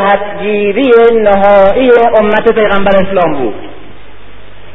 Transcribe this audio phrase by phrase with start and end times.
[0.00, 1.90] جهتگیری نهایی
[2.20, 3.54] امت پیغمبر اسلام بود.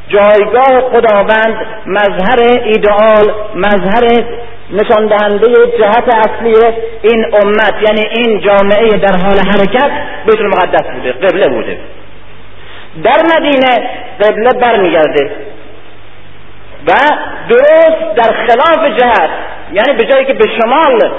[0.08, 4.24] جایگاه خداوند مظهر ایدئال مظهر
[4.70, 5.46] نشان دهنده
[5.78, 6.54] جهت اصلی
[7.02, 9.90] این امت یعنی این جامعه در حال حرکت
[10.26, 11.78] بیت المقدس بوده قبله بوده.
[13.04, 13.90] در مدینه
[14.20, 15.30] قبله برمیگرده
[16.88, 16.92] و
[17.48, 19.30] درست در خلاف جهت
[19.72, 21.10] یعنی به جایی که به شمال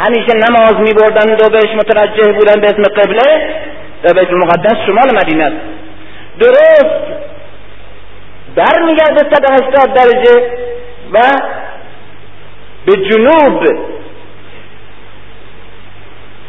[0.00, 3.54] همیشه نماز می بردند و بهش متوجه بودن به اسم قبله
[4.02, 5.56] در بیت المقدس شمال مدینه است.
[6.40, 7.26] درست
[8.56, 10.50] برمیگرده 180 درجه
[11.12, 11.18] و
[12.86, 13.62] به جنوب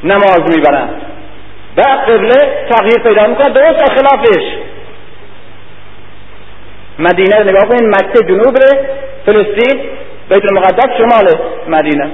[0.04, 1.02] نماز می‌برند.
[1.78, 4.44] و قبله تغییر پیدا می‌کنه درست در خلافش.
[7.00, 8.58] مدینه نگاه کنید مکه جنوب
[9.26, 9.82] فلسطین
[10.30, 12.12] بیت المقدس شمال مدینه.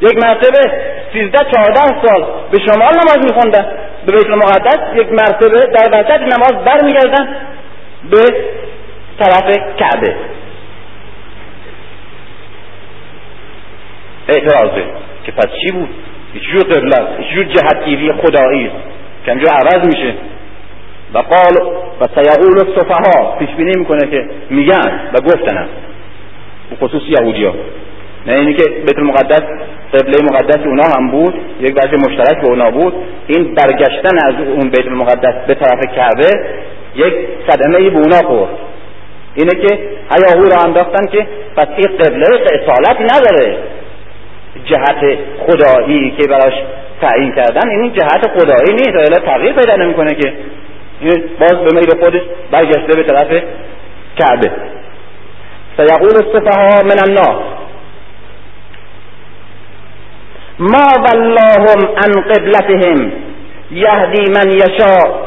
[0.00, 0.72] یک مرتبه
[1.12, 3.66] سیزده چهارده سال به شمال نماز میخوندن.
[4.06, 7.36] به بیت المقدس یک مرتبه در وسط نماز برمیگردن
[8.10, 8.22] به
[9.18, 10.14] طرف کعبه.
[14.28, 14.84] اعتراضه
[15.24, 15.88] که پس چی بود؟
[16.40, 18.70] جور قبله است جور جهتگیری خدایی
[19.24, 20.14] که همجور عوض میشه.
[21.14, 25.68] و قال و سیقول الصفها پیش بینی می‌کنه که میگن و گفتن.
[26.80, 27.54] خصوص یهودی ها
[28.26, 29.42] نه اینی که بیت المقدس
[29.94, 32.94] قبله مقدس اونا هم بود یک وجه مشترک به اونا بود.
[33.26, 36.30] این برگشتن از اون بیت المقدس به طرف کعبه
[36.94, 37.14] یک
[37.48, 38.50] صدمه ای به اونا خورد.
[39.34, 39.78] اینه که
[40.10, 43.58] هیاهو را انداختن که پس این قبله اصالت نداره.
[44.64, 46.54] جهت خدایی که براش
[47.00, 48.96] تعیین کردن این جهت خدایی نیست.
[48.96, 50.32] الا تغییر پیدا نمی‌کنه که.
[51.00, 53.42] این باز به میل خودش برگشته به طرف
[54.18, 54.50] کعبه.
[55.76, 57.55] سیقول السفها من الناس
[60.58, 63.12] ما واللهم عن قبلتهم.
[63.70, 65.26] یهدی من یشاء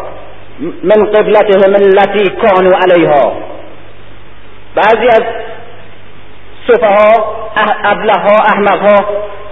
[0.60, 3.34] من قبلتهم التي كانوا علیها
[4.76, 5.24] بعضی از
[6.68, 7.36] صفها
[7.84, 9.06] ابله ها احمق ها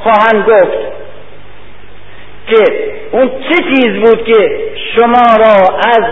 [0.03, 0.77] خواهند گفت
[2.47, 2.63] که
[3.11, 4.59] اون چه چیز بود که
[4.95, 6.03] شما را از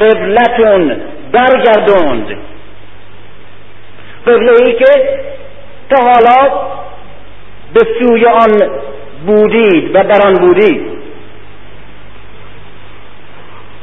[0.00, 1.00] قبلتون
[1.32, 2.36] برگردوند؟
[4.26, 5.18] قبله ای که
[5.90, 6.50] تا حالا
[7.74, 8.70] به سوی آن
[9.26, 10.98] بودید و در آن بودید.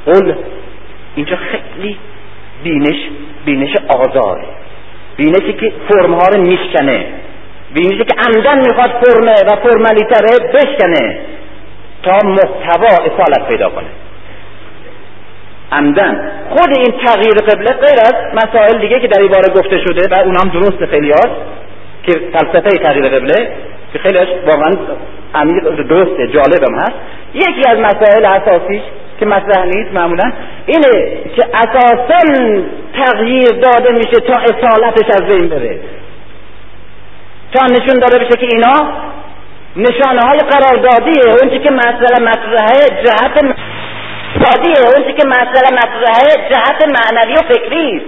[0.05, 0.33] قل
[1.15, 1.97] اینجا خیلی
[2.63, 3.09] بینش
[3.45, 4.45] بینش آزاره.
[5.17, 7.05] بینشی که فرمها رو میشکنه.
[7.73, 11.19] بینشی که عمدن می‌خواد فرمه و فرمالیتره بشکنه
[12.03, 13.87] تا محتوا اصالت پیدا کنه.
[15.71, 16.31] عمدن.
[16.49, 20.19] خود این تغییر قبله غیر از مسائل دیگه که در این باره گفته شده و
[20.19, 21.35] اونام درست خیلی هست
[22.03, 23.51] که فلسفه تغییر قبله
[23.93, 24.71] که خیلیش واقعا
[25.35, 26.93] عمیق درسته جالبم هست.
[27.33, 28.81] یکی از مسائل اساسیش
[29.19, 30.31] که مطرح نیست معمولا
[30.65, 32.61] اینه که اساسا
[32.93, 35.79] تغییر داده میشه تا اصالتش از بین بره.
[37.53, 38.91] تا نشون داده بشه که اینا
[39.75, 41.35] نشانه های قراردادیه.
[41.41, 43.55] اون که مسئله مطرحه جهت
[44.39, 48.01] دادیه اون که مسئله مطرحه جهت معنوی و فکری.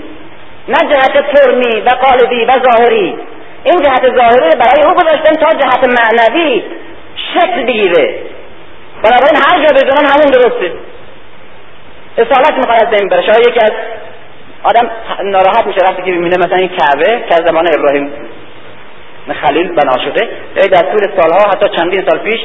[0.67, 3.17] نه جهت فرمی و قالبی و ظاهری.
[3.63, 6.63] این جهت ظاهری برای او گذاشتن تا جهت معنوی.
[7.33, 8.19] شکل بگیره.
[9.03, 10.73] بنابراین هر جا بزنن همون درسته.
[12.17, 13.71] اصالت می‌خواد از بین بره شاید یکی از
[14.63, 14.91] آدم
[15.23, 18.11] ناراحت میشه وقتی که می‌بینه مثلا این کعبه که از زمان ابراهیم
[19.41, 20.29] خلیل بنا شده.
[20.55, 22.39] در طول سالها حتی چندین سال پیش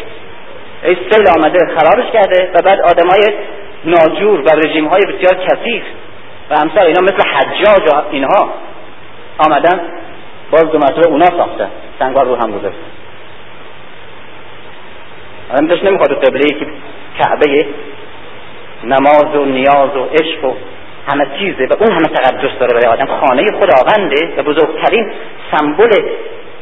[0.82, 3.20] ای سیل آمده خرابش کرده و بعد آدمای
[3.84, 5.82] ناجور و رژیم های بسیار کثیف
[6.50, 8.52] و همسر اینا مثل حجاج اینها
[9.38, 9.80] آمدن
[10.50, 11.70] باز دو مرتبه اونا ساختن.
[11.98, 13.01] سنگار رو هم گذاشتن.
[15.52, 16.66] آدم داشت نمی‌خواد قبله که
[17.18, 17.66] کعبه
[18.84, 20.54] نماز و نیاز و عشق و
[21.08, 23.06] همه چیزه و اون همه تقدس داره برای آدم.
[23.06, 25.12] خانه خداونده و بزرگترین
[25.50, 25.90] سمبل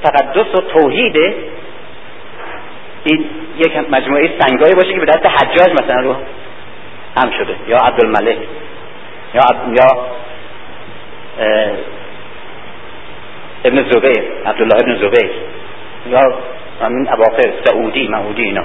[0.05, 1.35] تقدس و توحیده
[3.05, 3.25] این
[3.59, 6.15] یک مجموعه سنگایی باشه که به دست حجاج مثلا رو
[7.17, 7.57] هم شده.
[7.69, 8.39] یا عبدالملک.
[9.35, 9.79] یا عبد...
[9.79, 10.07] یا
[13.65, 15.31] ابن زبیر عبدالله ابن زبیر.
[16.11, 16.39] یا
[16.83, 18.65] همین اواخر سعودی معودی اینا.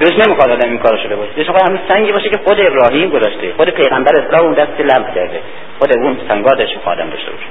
[0.00, 1.32] دلش نمی‌خواد آدم این کارو شده باشه.
[1.36, 3.52] دلش می‌خواد همین سنگی باشه که خود ابراهیم گذاشته.
[3.56, 5.40] خود پیغمبر اسلام اون دست لمپ کرده.
[5.78, 7.46] خود اون سنگا می‌خواد آدم داشته باشه.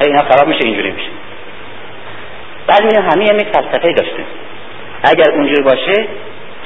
[0.00, 1.08] اینا خراب میشه اینجوری میشه.
[2.66, 4.24] بعد میگه همه یک فلسفه داشته.
[5.04, 6.06] اگر اونجوری باشه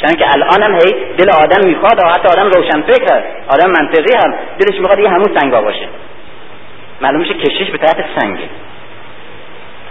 [0.00, 3.26] چون که الان هم هی دل آدم می‌خواد و حتی آدم روشن فکر هست.
[3.48, 4.34] آدم منطقی هم.
[4.58, 5.88] دلش می‌خواد یه همون سنگا باشه.
[7.00, 8.48] معلوم میشه کشش به طرف سنگه.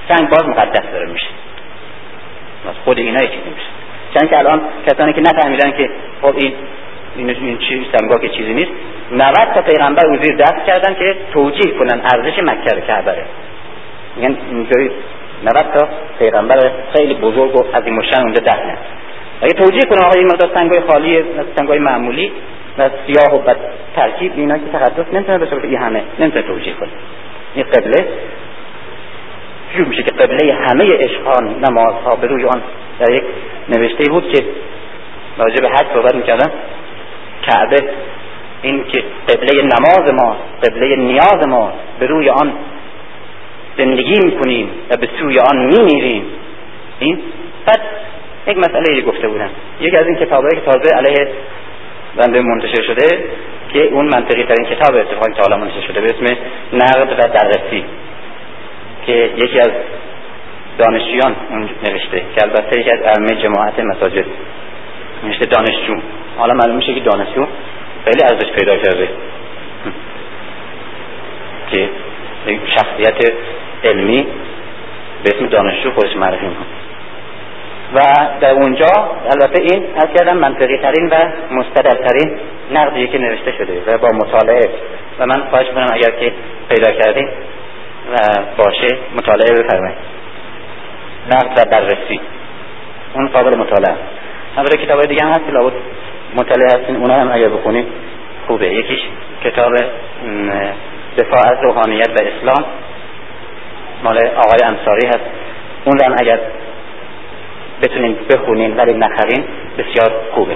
[0.10, 1.28] سنگ باز مقدس داره میشه.
[2.86, 3.83] خود اینا چیزی میشه
[4.14, 5.90] چون که الان کسانی که نفهمیدن که
[6.22, 6.54] خب این
[7.16, 7.80] این این چیز
[8.22, 8.72] که چیزی نیست
[9.12, 13.16] 90 تا پیغمبر زیر دست کردن که توجیه کنن ارزش مکه کعبه
[14.16, 14.92] میگن اینجوری
[15.44, 15.88] 90 تا
[16.20, 18.78] پیغمبر خیلی بزرگ و مشن اونجا دفنه
[19.42, 21.24] اگه توجیه کنه آقا این مقدار سنگای خالی
[21.56, 22.32] سنگای معمولی
[22.78, 23.58] و سیاه و بد
[23.96, 26.90] ترکیب اینا که تقدس نمی‌تونه صورت این همه نمی‌تونه توجیه کنه.
[27.56, 28.08] این قبله
[29.76, 32.62] شروع میشه که قبله همه عشقان نمازها به روی آن
[33.00, 33.24] در یک
[33.70, 34.46] نوشته بود که
[35.38, 36.52] راجع به حج صحبت می‌کردن
[37.48, 37.78] کعبه
[38.62, 42.54] این که قبله نماز ما قبله نیاز ما به روی آن
[43.78, 46.26] زندگی می‌کنیم و به سوی آن میمیریم.
[47.00, 47.20] این
[47.66, 47.82] بعد
[48.48, 49.50] یک مسئله گفته بودن
[49.82, 51.28] یکی از این کتابه که تازه علیه
[52.16, 53.24] بنده منتشر شده
[53.74, 56.38] که اون منطقی ترین کتاب اتفاقی تا منتشر شده به اسم
[56.74, 57.86] نقد و درسی.
[59.06, 59.72] که یکی از
[60.78, 64.26] دانشجویان اون نوشته که البته یکی از ارمه جماعت مساجد.
[65.24, 65.96] نوشته دانشجو.
[66.38, 67.46] حالا معلوم میشه که دانشجو
[68.06, 69.10] خیلی ارزش پیدا کرده.
[71.72, 71.90] که
[72.66, 73.34] شخصیت
[73.84, 74.28] علمی
[75.24, 76.46] به اسم دانشجو خودش معرفی
[77.94, 78.00] و
[78.42, 78.88] در اونجا
[79.32, 81.16] البته این از کردم منطقی ترین و
[81.52, 82.38] مستدل ترین
[82.72, 84.70] نقدی که نوشته شده و با مطالعه.
[85.20, 86.34] و من خواهش می‌کنم اگر که
[86.70, 87.30] پیدا کردیم
[88.58, 89.98] باشه مطالعه بفرمایید.
[91.32, 92.22] نقد و بررسی.
[93.14, 93.96] اون قابل مطالعه
[94.58, 95.74] البته کتاب دیگه هم هست لابد
[96.36, 97.88] مطالعه هستین اونا هم اگر بخونید
[98.48, 98.74] خوبه.
[98.74, 99.00] یکیش
[99.44, 99.74] کتاب
[101.18, 102.66] دفاع از روحانیت و اسلام.
[104.04, 105.30] مال آقای انصاری هست.
[105.86, 106.40] اون هم اگر
[107.82, 109.44] بتونین بخونین ولی نخرین
[109.78, 110.56] بسیار خوبه.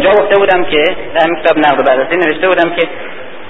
[0.00, 2.88] اونجا گفته بودم که در همین کتاب نقد بررسی نوشته بودم که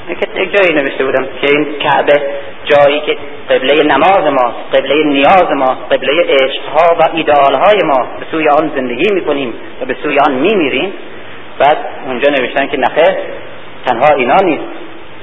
[0.08, 2.22] یک جایی نوشته بودم که این کعبه
[2.64, 3.16] جایی که
[3.50, 9.14] قبله نماز ما قبله نیاز ما قبله عشقها و ایدئالهای ما به سوی آن زندگی
[9.14, 10.92] می‌کنیم و به سوی آن میمیریم.
[11.58, 11.76] بعد
[12.06, 13.18] اونجا نوشتن که نخه
[13.86, 14.64] تنها اینا نیست.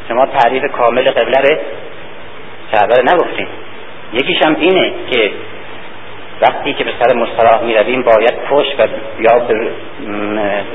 [0.07, 1.59] شما تعریف کامل قبله
[2.71, 3.47] کعبه رو نگفتیم
[4.13, 5.31] یکیش هم اینه که
[6.41, 8.87] وقتی که به سر مستراح می رویم باید پشت و
[9.19, 9.47] یا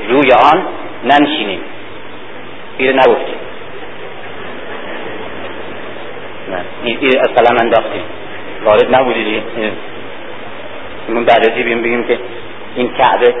[0.09, 0.63] روی آن
[1.03, 1.59] ننشینیم.
[2.77, 3.35] این نگفتیم.
[6.83, 8.03] این از قلم انداختیم.
[8.65, 9.43] وارد نبودید.
[11.07, 12.19] این بعد بیم بگیم که
[12.75, 13.33] این کعبه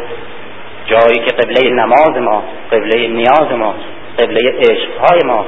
[0.85, 3.75] جایی که قبله نماز ما قبله نیاز ما
[4.19, 5.45] قبله عشقهای ما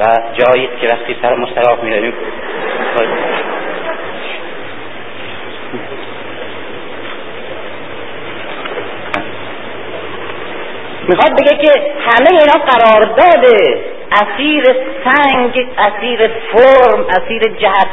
[0.00, 0.04] و
[0.34, 2.12] جایی که وقتی سر مستراح می رویم
[11.08, 13.44] می‌خواد بگه که همه اینا قرارداد
[14.12, 14.64] اسیر
[15.04, 17.88] سنگ اسیر فرم اسیر جهت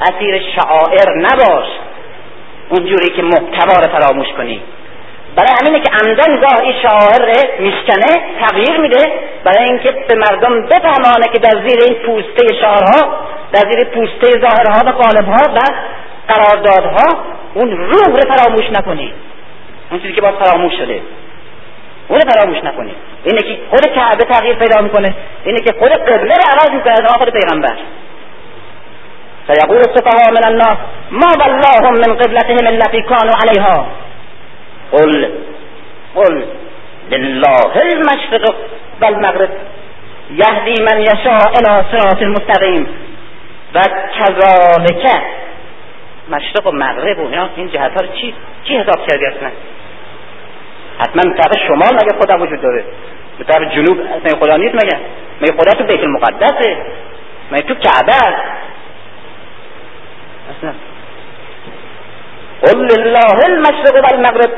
[0.00, 1.66] اسیر شعائر نباش.
[2.68, 4.62] اونجوری که محتوا رو فراموش کنی.
[5.36, 9.12] برای همینه که عمدن گاه این شعائر میشکنه تغییر میده.
[9.44, 13.16] برای اینکه به مردم بفهمانه که در زیر این پوسته شعارها
[13.52, 15.60] در زیر پوسته ظاهرها و قالبها و
[16.28, 17.24] قراردادها
[17.54, 19.12] اون روح رو فراموش نکنی.
[19.90, 21.00] اون چیزی که باید فراموش شده.
[22.12, 25.14] اون فراموش نکنید اینه که خود کعبه تغییر پیدا می‌کنه.
[25.44, 27.76] اینه که خود قبله رو عوض می‌کنه از خود پیغمبر.
[29.48, 30.76] سیقول السفهاء من الناس
[31.10, 33.86] ما ولاهم من قبلتهم التي كانوا عليها
[34.92, 35.30] قل
[36.14, 36.44] قل
[37.10, 38.54] لله المشرق
[39.02, 39.50] والمغرب
[40.30, 42.86] یهدی من یشاء الى صراط المستقیم.
[43.74, 43.82] و
[44.18, 45.06] کذالک
[46.30, 49.50] مشرق و مغرب و اینا این جهت ها رو چی چی حساب کردی اصلا؟
[51.02, 52.84] حتما طرف شمال مگه خدا وجود داره؟
[53.38, 54.98] به طرف جنوب اصلا خدا نیست مگه؟
[55.40, 56.76] مگه خدا تو بیت المقدسه؟
[57.52, 58.42] مگه تو کعبه است؟
[60.58, 60.72] اصلا.
[62.62, 64.50] قل لله المشرق والمغرب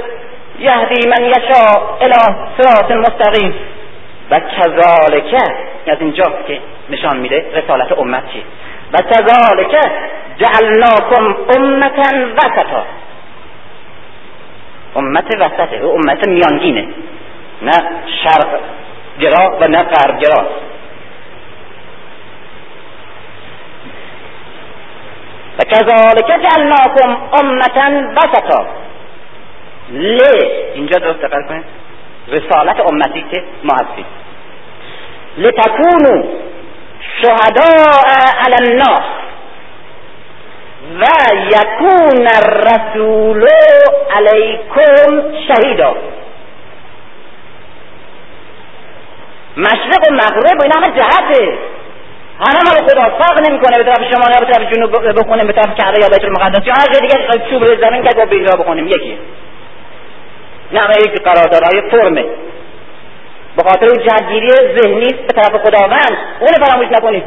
[0.59, 3.55] یهدی من یشاء الى صراط مستقیم.
[4.31, 5.35] و کذالک
[5.87, 6.61] از اینجا که
[6.91, 8.45] نشان میده رسالت امت چی؟
[8.93, 9.77] و کذالک
[10.39, 12.85] جعلناکم امتا وسطا.
[14.97, 16.89] امت وسطه او امت میانگینه.
[17.63, 17.73] نه
[18.25, 18.61] شرق
[19.21, 20.47] گرا و نه غرب گرا.
[25.59, 28.67] و کذالک جعلناکم امتا وسطا
[29.93, 30.19] ل
[30.75, 31.65] اینجا درست دقت کنید.
[32.29, 34.07] رسالت امتی که ما هستیم.
[35.39, 36.25] لتکونو
[37.23, 38.05] شهداء
[38.45, 39.05] علی الناس.
[41.01, 41.05] و
[41.47, 43.49] یکون الرسول
[44.17, 45.95] علیکم شهیدا
[49.57, 51.59] مشرق و مغرب و اینا همه جهته
[52.41, 55.75] همه مال خدا فرق نمی‌کنه به طرف شمال یا به طرف جنوب بخونیم به طرف
[55.75, 59.19] کعبه یا بیت المقدس یا هر دیگه چوب روی زمین که با بیرا بخونیم یکی
[60.73, 62.25] نه یک قراردادهای فرمه
[63.57, 67.25] به خاطر اون جهتگیری ذهنی به طرف خداوند اون فراموش نکنید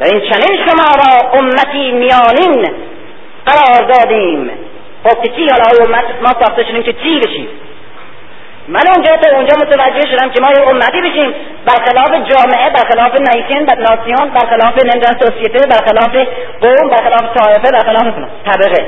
[0.00, 2.74] و این چنین شما را امتی میانین
[3.46, 4.50] قرار دادیم.
[5.04, 7.48] خب که چی حالا امت ما ساخته شدیم که چی بشیم؟
[8.68, 11.34] من اونجا تا اونجا متوجه شدم که ما یه امتی بشیم.
[11.66, 16.28] برخلاف جامعه برخلاف نیشن بر ناسیون برخلاف نمیدن سوسیته برخلاف
[16.62, 18.86] قوم برخلاف طایفه برخلاف طبقه.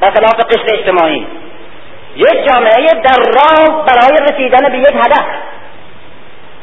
[0.00, 1.26] برخلاف قشر اجتماعی.
[2.16, 5.24] یک جامعه در راه برای رسیدن به یک هدف.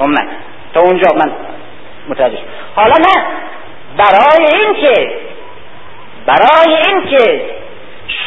[0.02, 0.28] امت.
[0.74, 1.32] تا اونجا من
[2.08, 2.38] متوجه
[2.76, 3.26] حالا نه.
[3.98, 5.12] برای اینکه
[6.26, 7.42] برای اینکه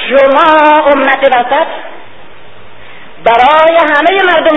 [0.09, 1.67] شما امت وسط
[3.25, 4.57] برای همه مردم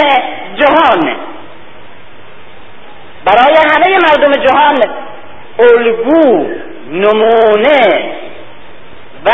[0.56, 1.16] جهان
[3.26, 4.78] برای همه مردم جهان
[5.60, 6.48] الگو
[6.90, 8.14] نمونه
[9.26, 9.32] و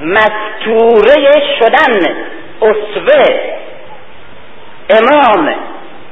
[0.00, 2.16] مستوره شدن
[2.62, 3.40] اسوه
[4.90, 5.54] امام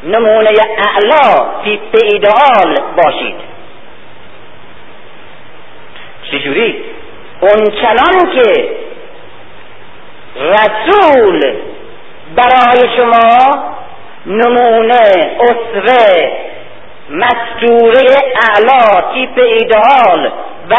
[0.05, 3.35] نمونه اعلا تیپ ایدئال باشید.
[6.31, 6.85] چجوری؟
[7.41, 8.69] اونچنان که
[10.37, 11.55] رسول
[12.37, 13.65] برای شما
[14.27, 15.01] نمونه
[15.41, 16.31] اسوه
[17.11, 18.17] مستوره
[18.49, 20.33] اعلا تیپ ایدئال
[20.71, 20.77] و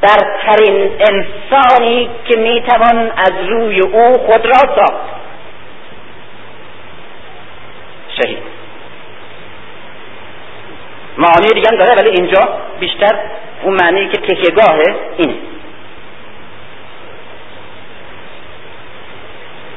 [0.00, 5.18] برترین انسانی که می‌توان از روی او خود را ساخت.
[8.22, 8.38] شهید.
[11.18, 12.40] معانی دیگه داره ولی اینجا
[12.80, 13.20] بیشتر
[13.62, 15.34] اون معنی که تکیهگاهه اینه.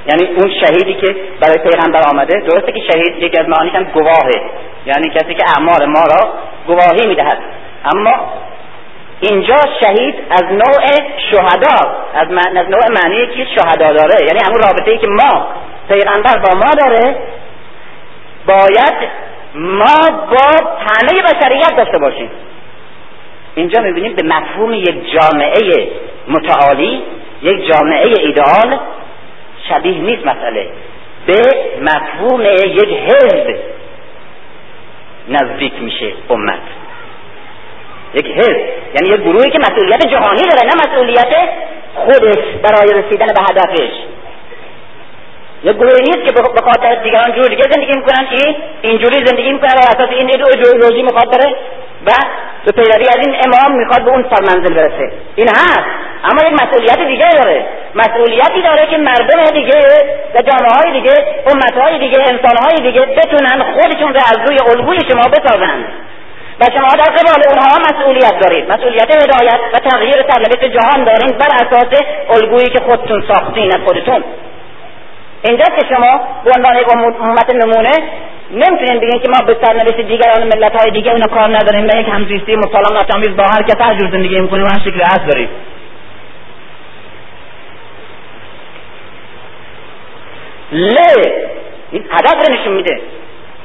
[0.08, 4.42] یعنی اون شهیدی که برای پیغمبر آمده درسته که شهید یکی از معانیش هم گواهه.
[4.86, 6.34] یعنی کسی که اعمال ما را
[6.68, 7.38] گواهی می‌دهد.
[7.96, 8.34] اما
[9.22, 10.86] اینجا شهید از نوع
[11.32, 14.26] شهدا از, از نوع معنی که شهدا داره.
[14.28, 15.48] یعنی همون رابطه ای که ما
[15.90, 17.16] پیغمبر با ما داره
[18.46, 19.10] باید
[19.56, 22.30] ما با همه بشریت داشته باشیم.
[23.56, 25.92] اینجا می‌بینیم به مفهوم یک جامعه
[26.28, 27.04] متعالی
[27.42, 28.80] یک جامعه ایدئال
[29.70, 30.70] شبیه نیست مسئله.
[31.28, 31.42] به
[31.82, 33.56] مفهوم یک حزب
[35.30, 36.60] نزدیک میشه امت.
[38.14, 38.60] یک حزب
[38.96, 41.50] یعنی یک گروهی که مسئولیت جهانی داره نه مسئولیت
[41.96, 43.92] خودش برای رسیدن به هدفش.
[45.64, 49.74] یک گروهی نیست که به خاطر دیگران جور دیگه زندگی می‌کنن که اینجوری زندگی می‌کنن
[49.76, 51.56] و اساس این ایدئولوژی می‌خواد داره
[52.08, 52.12] و
[52.66, 55.12] به پیروی از این امام می‌خواد به اون سرمنزل برسه.
[55.36, 55.88] این هست.
[56.24, 57.66] اما یک مسئولیت دیگه داره.
[57.96, 59.80] مسئولیتی داره که مردم دیگه
[60.36, 64.58] و جامعه های دیگه امت های دیگه انسان های دیگه بتونن خودشون رو از روی
[64.70, 65.86] الگوی شما بسازن.
[66.60, 68.72] و شما در قبال اونها مسئولیت دارید.
[68.72, 74.24] مسئولیت هدایت و تغییر سرنوشت جهان دارید بر اساس الگویی که خودتون ساختین از خودتون.
[75.44, 76.88] اینجا که شما به عنوان یک
[77.22, 77.92] امت نمونه
[78.52, 82.08] نمی‌تونین بگین که ما به سرنوشت دیگران ملت های دیگه اونا کار نداریم و یک
[82.10, 85.50] همزیستی مسالمت آمیز با هر کس هر جور زندگی می‌کنیم هر شکل هست داریم.
[90.72, 90.96] ل
[91.92, 93.02] این هدف رو نشون میده.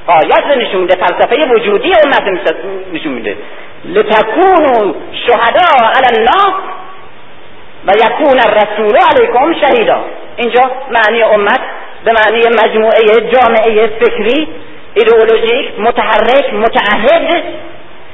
[0.07, 0.95] آیات رو نشون میده.
[0.97, 2.23] فلسفه وجودی امت
[2.93, 3.37] نشون میده.
[3.85, 4.95] لتکونوا
[5.27, 6.55] شهدا علی الناس
[7.87, 10.05] و یکون الرسول علیکم شهیدا.
[10.37, 11.61] اینجا معنی امت
[12.05, 14.49] به معنی مجموعه جامعه فکری
[14.95, 17.45] ایدئولوژیک متحرک متعهد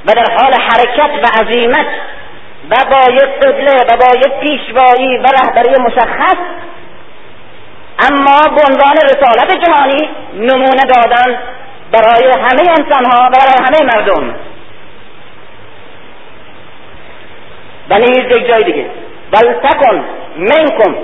[0.06, 1.86] و در حال حرکت و عظیمت
[2.70, 6.36] و با یک قبله و با یک پیشوایی و رهبری مشخص.
[8.10, 11.38] اما به عنوان رسالت جهانی نمونه دادن
[11.92, 14.34] برای همه انسان ها برای همه مردم.
[17.90, 18.86] و نیز یک جای دیگه.
[19.30, 20.04] بل تکن
[20.36, 20.94] منکم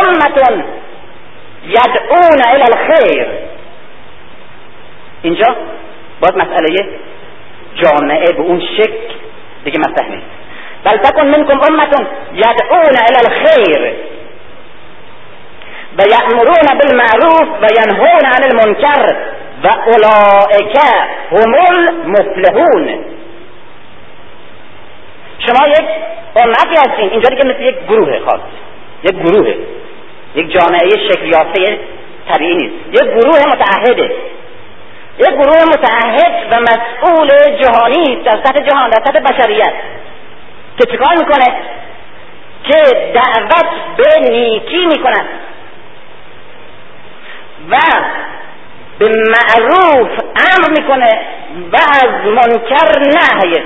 [0.00, 0.64] امتون
[1.64, 3.26] یدعون إلى الخیر
[5.22, 5.56] اینجا
[6.20, 6.98] باید مسئله
[7.74, 9.14] جامعه به اون شکل
[9.64, 10.26] دیگه مطرح نیست.
[10.84, 13.94] بل تکن منکم امتون یدعون إلى الخیر
[15.98, 19.16] و یأمرون بالمعروف و ینهون عن المنکر
[19.64, 20.76] و اولئک
[21.30, 23.04] هم المفلحون.
[25.38, 25.88] شما یک
[26.36, 27.10] امتی هستین.
[27.10, 28.40] اینجا دیگه مثل یک گروه خاص.
[29.04, 29.54] یک گروه
[30.34, 31.78] یک جامعه شکل یافته
[32.28, 33.02] طبیعی نیست.
[33.02, 34.14] یک گروه متعهده.
[35.18, 37.28] یک گروه متعهد و مسئول
[37.62, 39.72] جهانی در سطح جهان در سطح بشریت.
[40.78, 41.54] که چیکار می‌کنه؟
[42.64, 42.78] که
[43.14, 43.66] دعوت
[43.96, 45.26] به نیکی می‌کنن
[47.70, 47.78] و
[48.98, 51.20] به معروف امر می‌کنه
[51.72, 53.62] و از منکر نهی.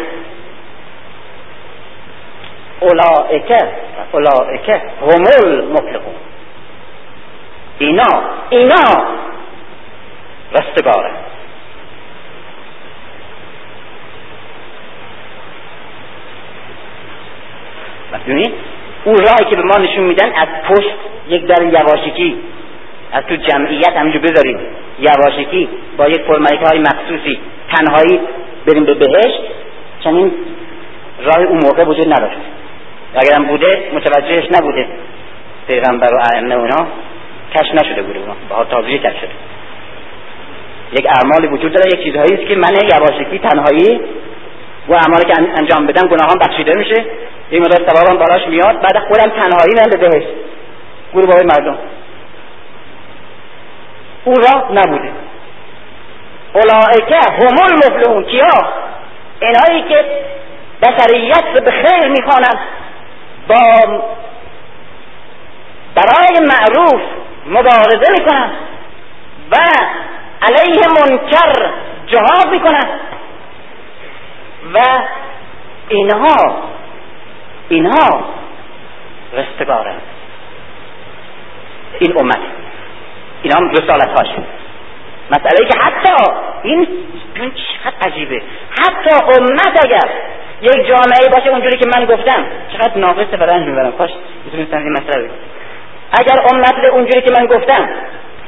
[2.87, 3.59] اولائکه
[4.12, 6.14] اولائکه هم المفلحون.
[7.78, 9.05] اینا اینا
[10.52, 11.11] رستگاره
[18.26, 18.55] ببینید
[19.05, 20.95] اون راهی که به ما نشون میدن از پشت
[21.28, 22.37] یک در یواشکی.
[23.12, 24.59] از تو جمعیت همینجور بذارید.
[24.99, 27.40] یواشکی با یک فرمایه های مخصوصی.
[27.73, 28.21] تنهایی
[28.66, 29.40] بریم به بهشت.
[30.05, 30.33] چنین
[31.25, 32.38] راه اون موقع وجود نداشت.
[33.16, 34.87] اگرم بوده متوجهش نبوده.
[35.66, 36.87] پیغمبر و ائمه اونا
[37.54, 38.18] کش نشده بوده.
[38.18, 39.30] اونا با تازه کش شده.
[40.92, 44.00] یک اعمالی وجود داره یک چیزهایی است که من یواشکی تنهایی
[44.88, 47.04] و اعمالی که انجام بدم گناهان بخشیده میشه.
[47.50, 48.80] این مدار ثوابم بالاش میاد.
[48.80, 50.28] بعد خودم تنهایی من به بهشت.
[51.12, 51.78] گروه بای مردم.
[54.25, 55.11] اون را نبوده.
[56.54, 58.25] اولائکه هم المفلحون.
[58.25, 58.49] کیا؟
[59.40, 60.04] اینهایی که
[60.82, 62.58] بشریت به خیر می‌خوانند.
[63.49, 64.05] با
[65.95, 67.03] برای معروف
[67.47, 68.53] مبارزه می‌کنند
[69.50, 69.57] و
[70.43, 71.71] علیه منکر
[72.07, 73.00] جهاد می‌کنند
[74.75, 74.79] و
[75.88, 76.57] اینها
[77.69, 78.25] اینها
[79.33, 80.03] رستگارند
[81.99, 82.38] این امت.
[83.43, 84.29] اینا هم رسالت هاش
[85.31, 86.88] مسئله که حتی این
[87.38, 88.43] چقدر عجیبه.
[88.71, 89.11] حتی
[89.41, 90.11] امت اگر
[90.63, 92.47] یک جامعه باشه اونجوری که من گفتم.
[92.73, 93.93] چقدر ناقصه و می‌برم.
[93.93, 94.11] کاش
[94.45, 95.35] می‌تونستم این مسئله بگم
[96.13, 97.89] اگر امت اونجوری که من گفتم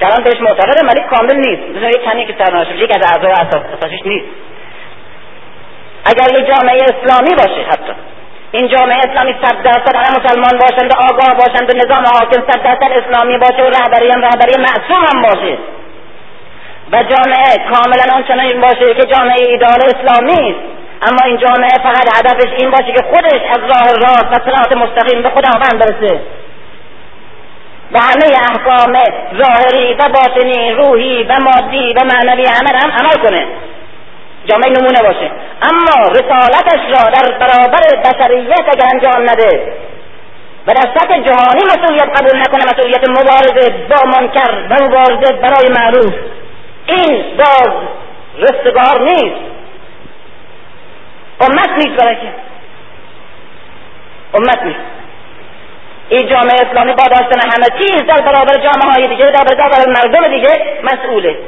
[0.00, 1.62] الان بهش معتقدم ولی کامل نیست.
[1.76, 4.26] مثلا یک تنی که سرناشر یک از اعضای اساسیش نیست.
[6.04, 7.92] اگر یک جامعه اسلامی باشه حتی.
[8.52, 12.62] این جامعه اسلامی صد درصد همه مسلمان باشند و آگاه باشند و نظام حاکم صد
[12.62, 15.58] درصد اسلامی باشه و رهبری هم رهبری معصوم هم باشه.
[16.92, 20.60] و جامعه کاملا آنچنان باشه که جامعه ایدال اسلامی است.
[21.02, 25.22] اما این جامعه فقط هدفش این باشه که خودش از راه راست و صراط مستقیم
[25.22, 26.20] به خداوند برسه.
[27.92, 28.92] و همه احکام
[29.42, 33.46] ظاهری و باطنی روحی و مادی و معنوی همه هم عمل کنه.
[34.46, 35.30] جامعه نمونه باشه.
[35.62, 39.72] اما رسالتش را در برابر بشریت اگر انجام نده
[40.66, 46.14] و در سطح جهانی مسئولیت قبول نکنه مسئولیت مبارزه با منکر و مبارزه برای معروف.
[46.86, 47.72] این باز
[48.38, 49.57] رستگار نیست.
[51.40, 52.32] امت نیست برای که.
[54.34, 54.80] امت نیست.
[56.08, 60.28] این جامعه اسلامی با داشتن همه چیز در برابر جامعه های دیگه در برابر مردم
[60.28, 61.38] دیگه مسئوله.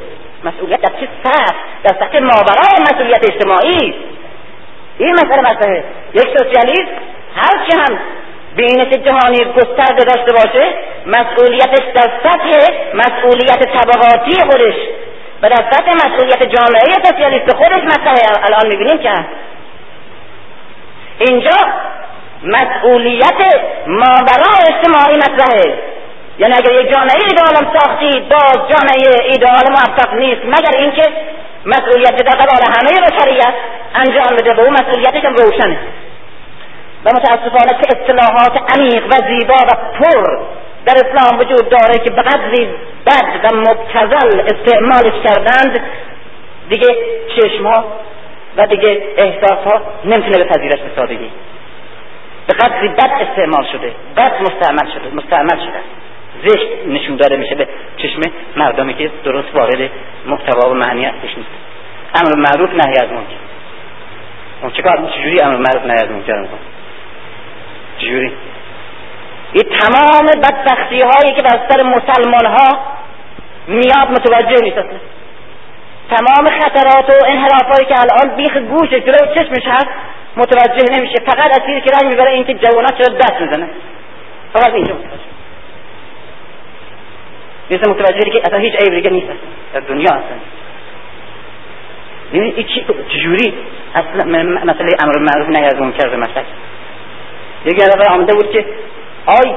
[0.43, 3.95] مسئولیت در چه سطح در سطح ماورای مسئولیت اجتماعی.
[4.97, 6.91] این مسئله مسئله یک سوسیالیست
[7.35, 7.99] هرچی هم
[8.55, 10.73] بینش جهانی گسترده داشته باشه
[11.05, 14.75] مسئولیتش در سطح مسئولیت طبقاتی خودش
[15.41, 19.09] و در سطح مسئولیت جامعه سوسیالیست خودش مسئله الان می‌بینیم که
[21.29, 21.57] اینجا
[22.43, 23.41] مسئولیت
[23.87, 25.79] ماورای اجتماعی مطرحه.
[26.39, 31.03] یعنی اگر یک جامعه ایدئالم ساختی باز جامعه ایدئال موفق نیست مگر اینکه
[31.65, 33.53] مسئولیت در قبال همه بشریت
[33.95, 35.77] انجام بده و اون مسئولیتش هم روشنه.
[37.05, 40.39] و متاسفانه که اصطلاحات عمیق و زیبا و پر
[40.85, 42.69] در اسلام وجود داره که به قدری
[43.05, 45.81] بد و مبتزل استعمالش کردند.
[46.69, 46.87] دیگه
[47.35, 47.83] چشم
[48.57, 51.29] و دیگه احساس ها نمی‌تونه به پذیرش به سادگی
[52.47, 55.79] به قدری بد استعمال شده بد مستعمل شده مستعمل شده.
[56.43, 58.21] زشت نشون داده میشه به چشم
[58.55, 59.89] مردمی که درست وارد
[60.25, 61.49] محتوا و معنی ازش نیست.
[62.15, 63.41] امر معروف نهی از منکر.
[64.61, 66.45] اون چیکار چجوری امر معروف نهی از منکر
[67.97, 68.31] چجوری؟
[69.53, 72.79] این تمام بدبختی هایی که بر سر مسلمان ها
[73.67, 74.77] میاد متوجه نیست
[76.11, 79.89] تمام خطرات و انحرافایی که الان بیخ گوش جلوی چشمش هست
[80.37, 81.15] متوجه نمیشه.
[81.25, 83.69] فقط از که رنگ می‌بره اینکه جوانا چرا دست می‌زنه
[84.53, 85.31] فقط اینجا متوجه.
[87.89, 89.27] متوجه که اصلا هیچ عیب نیست.
[89.73, 90.37] در دنیا اصلا.
[92.33, 92.67] ببینید این
[93.09, 93.53] چجوری
[93.95, 94.31] اصلا
[94.65, 96.45] مسئله امر معروف نهی از منکر به مسئله
[97.65, 98.65] یکی نفر آمده بود که
[99.25, 99.53] آی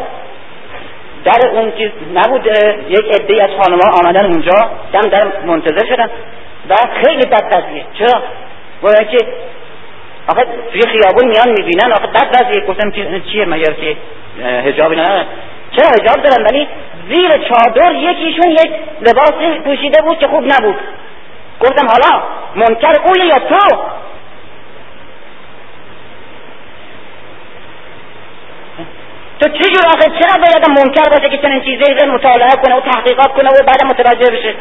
[1.25, 2.47] در اون چیز نبود
[2.89, 4.71] یک عده از خانمها آمدن اونجا.
[4.93, 6.11] دم در منتظر شدن.
[6.69, 8.23] و خیلی بد قضیه چرا؟
[8.83, 9.19] باید که
[10.29, 11.93] آخه توی خیابون میان می‌بینن.
[11.93, 12.91] آخه بد قضیه گفتم
[13.33, 13.97] چیه مگر که
[14.45, 15.27] هجابی نه
[15.77, 16.69] چرا هجاب دارن؟ ولی
[17.09, 19.33] زیر چادر یکیشون یک لباس
[19.65, 20.77] پوشیده بود که خوب نبود.
[21.61, 22.23] گفتم حالا
[22.55, 23.77] منکر اوی یا تو؟
[30.35, 33.64] چجور آخه چرا باید منکر باشه که چنین چیزی مطالعه کنه و تحقیقات کنه و
[33.66, 34.55] بعد متوجه بشه.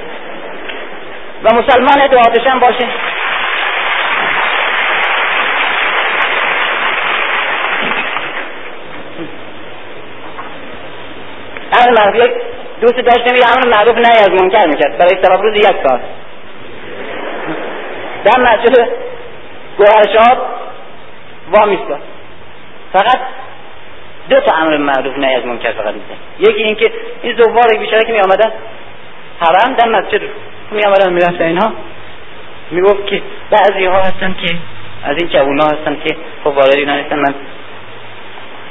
[1.44, 2.88] و مسلمان دعاتش هم باشه.
[11.88, 12.32] امر یک
[12.82, 14.98] دوست داشتم یه امر معروف نه از منکر می‌کرد.
[14.98, 16.02] برای سبب روز یک ساعت
[18.24, 18.90] در مسجد
[19.78, 20.38] گوهرشاد
[21.52, 22.02] وامیستاد.
[22.94, 23.20] فقط
[24.30, 28.14] دو تا امر معروف نه از منکر فقط می‌کرد یکی اینکه این زوار بیچاره که
[28.14, 28.52] می آمدن
[29.40, 30.22] حرم در مسجد
[30.72, 31.74] می آمدن می‌رفتن اینها.
[32.72, 34.56] می‌گفت که بعضی ها هستن که
[35.04, 37.34] از این جوون ها هستن که خب وارد اینا نیستن من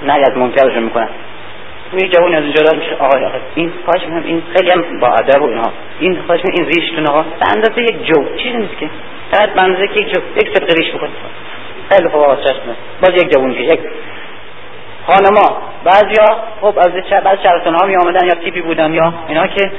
[0.03, 1.09] نه از منکرشون می‌کنن
[1.93, 5.43] می جوون از اینجا میشه آقای آقای این خواهش می‌کنم این خیلی هم با ادب
[5.43, 5.73] و اینها.
[6.01, 8.37] این خواهش این ریشتون آقا به اندازه یک جو.
[8.37, 8.91] چیزی نیست که.
[9.33, 11.13] فقط اندازه که یک جو یک سبت ریش بکنید
[11.91, 12.77] خیلی خوب آقا چشم.
[13.03, 13.81] باز یک جوون که یک
[15.07, 16.93] خانما بعضیا خب از
[17.25, 19.71] بعض شرطان ها می آمدن یا تیپی بودن یا اینا که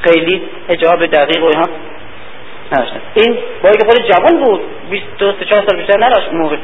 [0.00, 1.64] خیلی حجاب دقیق و اینا
[2.72, 3.00] نداشتن.
[3.14, 6.56] این با که خود جوان بود 22 4 سال بیشتر نداشت موقع.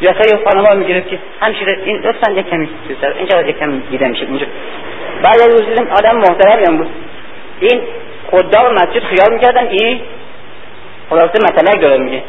[0.00, 2.68] یا خیلی خانما می‌گرفت که همشیره این لطفا یک کمی
[3.00, 4.46] سر اینجا یک کمی دیده میشه اونجا
[5.22, 6.90] بعد از روز دیدم آدم محترمی هم بود.
[7.60, 7.80] این
[8.30, 10.00] خدا مسجد خیال می‌کردن این
[11.10, 12.22] خلاصه مطلق داره میگه.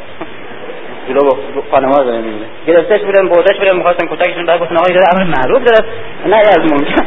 [1.08, 1.30] جلو
[1.72, 5.63] خانما داره میگه گرفتش بودن بردش بودن می‌خواستن کتکشون بعد گفتن آقای داره امر معروف
[5.63, 5.86] داره
[6.26, 7.04] نه از منکر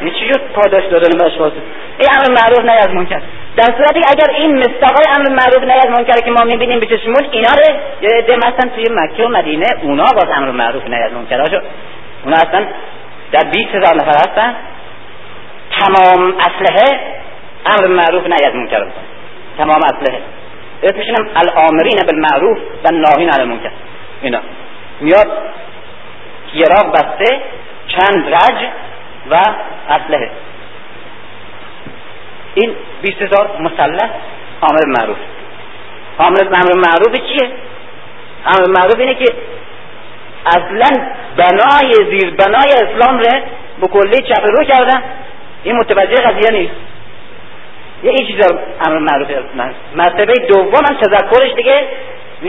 [0.00, 1.52] این چی پاداش دادن به اشخاص.
[1.98, 3.22] این امر معروف نه از منکر
[3.56, 7.16] در صورتی اگر این مستقای امر معروف نه از منکر که ما می‌بینیم به چشمون
[7.30, 11.12] اینا رو یه عده مثلا توی مکه و مدینه اونا باز امر معروف نه از
[11.12, 11.60] منکر هاشو
[12.24, 12.66] اونا اصلا
[13.32, 14.54] در 20 هزار نفر هستن.
[15.80, 17.00] تمام اسلحه
[17.66, 18.86] امر معروف نه از منکر
[19.58, 20.20] تمام اسلحه.
[20.82, 23.70] اسمشون هم الامرین بالمعروف و ناهین عن المنکر.
[24.22, 24.40] اینا.
[25.00, 25.26] میاد
[26.54, 27.40] یراق بسته
[27.88, 28.68] چند رج
[29.30, 29.34] و
[29.88, 30.30] اسلحه.
[32.54, 34.10] این بیست هزار مسلح
[34.62, 35.16] امر معروف.
[36.18, 37.50] امر امر معروف چیه؟
[38.46, 39.34] امر معروف اینه که
[40.46, 43.30] اصلا بنای زیر بنای اسلام رو
[43.80, 45.02] به کلی چپ رو کردن.
[45.64, 46.74] این متوجه قضیه نیست.
[48.02, 49.28] یه این چیزا امر معروف
[49.94, 51.86] مرتبه دوم هم تذکرش دیگه.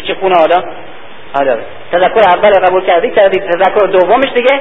[0.08, 0.64] چه خونه آدم
[1.40, 1.58] آره
[1.92, 4.60] تذکر اول قبول کردی؟ تذکر دومش دیگه؟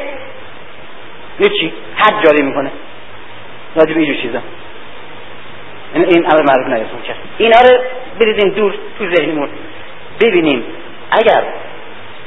[1.61, 2.71] چی؟ حد جاری می‌کنه.
[3.77, 4.39] راجب اینجور چیزا.
[5.95, 7.79] این این امر معروف نیست کرد اینا رو
[8.21, 9.49] بریزیم دور تو ذهنمون
[10.21, 10.65] ببینیم
[11.11, 11.45] اگر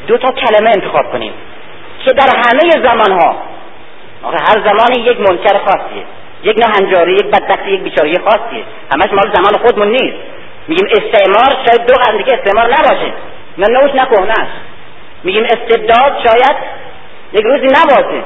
[0.08, 1.34] دو تا کلمه انتخاب کنیم
[2.06, 3.36] که در همه زمان ها
[4.24, 6.04] هر زمانی یک منکر خاصیه.
[6.46, 10.18] یک نهنجاری یک بدبختی یک بیچاری خاصیه همش مال زمان خودمون نیست.
[10.68, 13.14] میگیم استعمار شاید دو قرن دیگه استعمار نباشه.
[13.58, 14.48] نه نوش نه کهنهش.
[15.24, 16.58] میگیم استبداد شاید
[17.34, 18.24] یک روزی نباشه.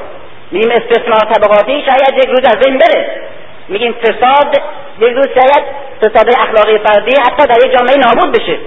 [0.50, 3.20] میگیم استثمار طبقاتی شاید یک روز از بین بره.
[3.68, 4.62] میگیم فساد
[5.00, 5.64] یک روز شاید
[6.00, 8.58] فساد اخلاقی فردی حتی در یک جامعه نابود بشه.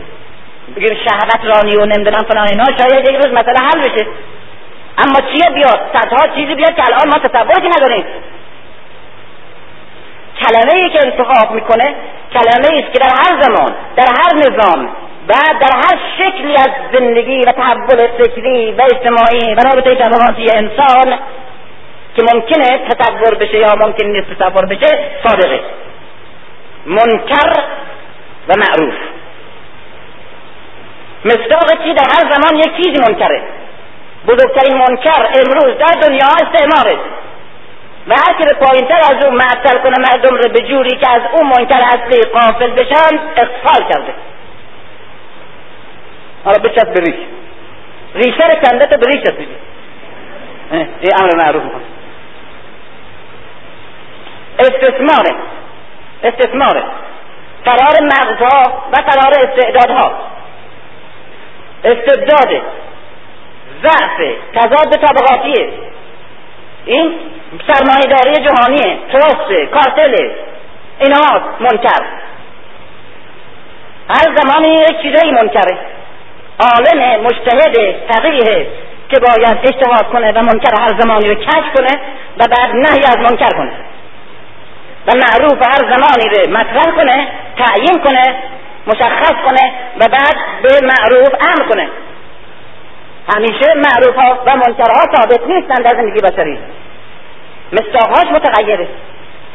[0.75, 4.07] میگیم شهوت رانی و نمی‌دونم فلان اینا شاید یک روز مثلا حل بشه.
[4.97, 8.05] اما چیه بیاد؟ صدها چیزی بیاد که الان ما تصوری نداریم.
[10.41, 11.95] کلمه ای که انتخاب می‌کنه
[12.33, 14.89] کلمه است که در هر زمان در هر نظام
[15.27, 21.19] و در هر شکلی از زندگی و تحول فکری و اجتماعی و رابطه طبقاتی انسان
[22.15, 25.59] که ممکنه تصور بشه یا ممکن نیست تصور بشه صادقه.
[26.85, 27.53] منکر
[28.47, 28.93] و معروف.
[31.25, 33.41] مصداق چی در هر زمان یک چیزی منکره.
[34.27, 36.97] بزرگترین منکر امروز در دنیا استعماره.
[38.07, 41.09] و هر که به پایین تر از اون معطل کنه مردم رو به جوری که
[41.09, 44.13] از اون منکر اصلی قافل بشن اقفال کرده.
[46.45, 47.15] حالا بچست به ریش
[48.15, 49.23] ریشه رو کنده تو به ریش
[50.71, 51.83] این امر معروف می‌کنه
[54.59, 55.35] استثماره.
[56.23, 56.83] استثماره.
[57.65, 60.11] قرار مغزها و قرار استعدادها.
[61.83, 62.61] استبداد
[63.83, 64.35] ضعف.
[64.55, 65.69] تضاد طبقاتیه.
[66.85, 67.13] این
[67.67, 70.15] سرمایهداری جهانیه ترست کارتل
[70.99, 72.03] اینا منکر.
[74.09, 75.77] هر زمانی یک چیزایی منکره.
[76.59, 78.67] عالم مجتهد فقیه
[79.09, 82.01] که باید اجتهاد کنه و منکر هر زمانی رو کشف کنه
[82.37, 83.71] و بعد نهی از منکر کنه.
[85.07, 88.35] و معروف هر زمانی رو مطرح کنه تعیین کنه
[88.87, 91.89] مشخص کنه و بعد به معروف امر کنه.
[93.27, 96.59] همیشه معروف ها و منکرها ثابت نیستند در زندگی بشری.
[97.73, 98.87] مستاقهاش متغیره.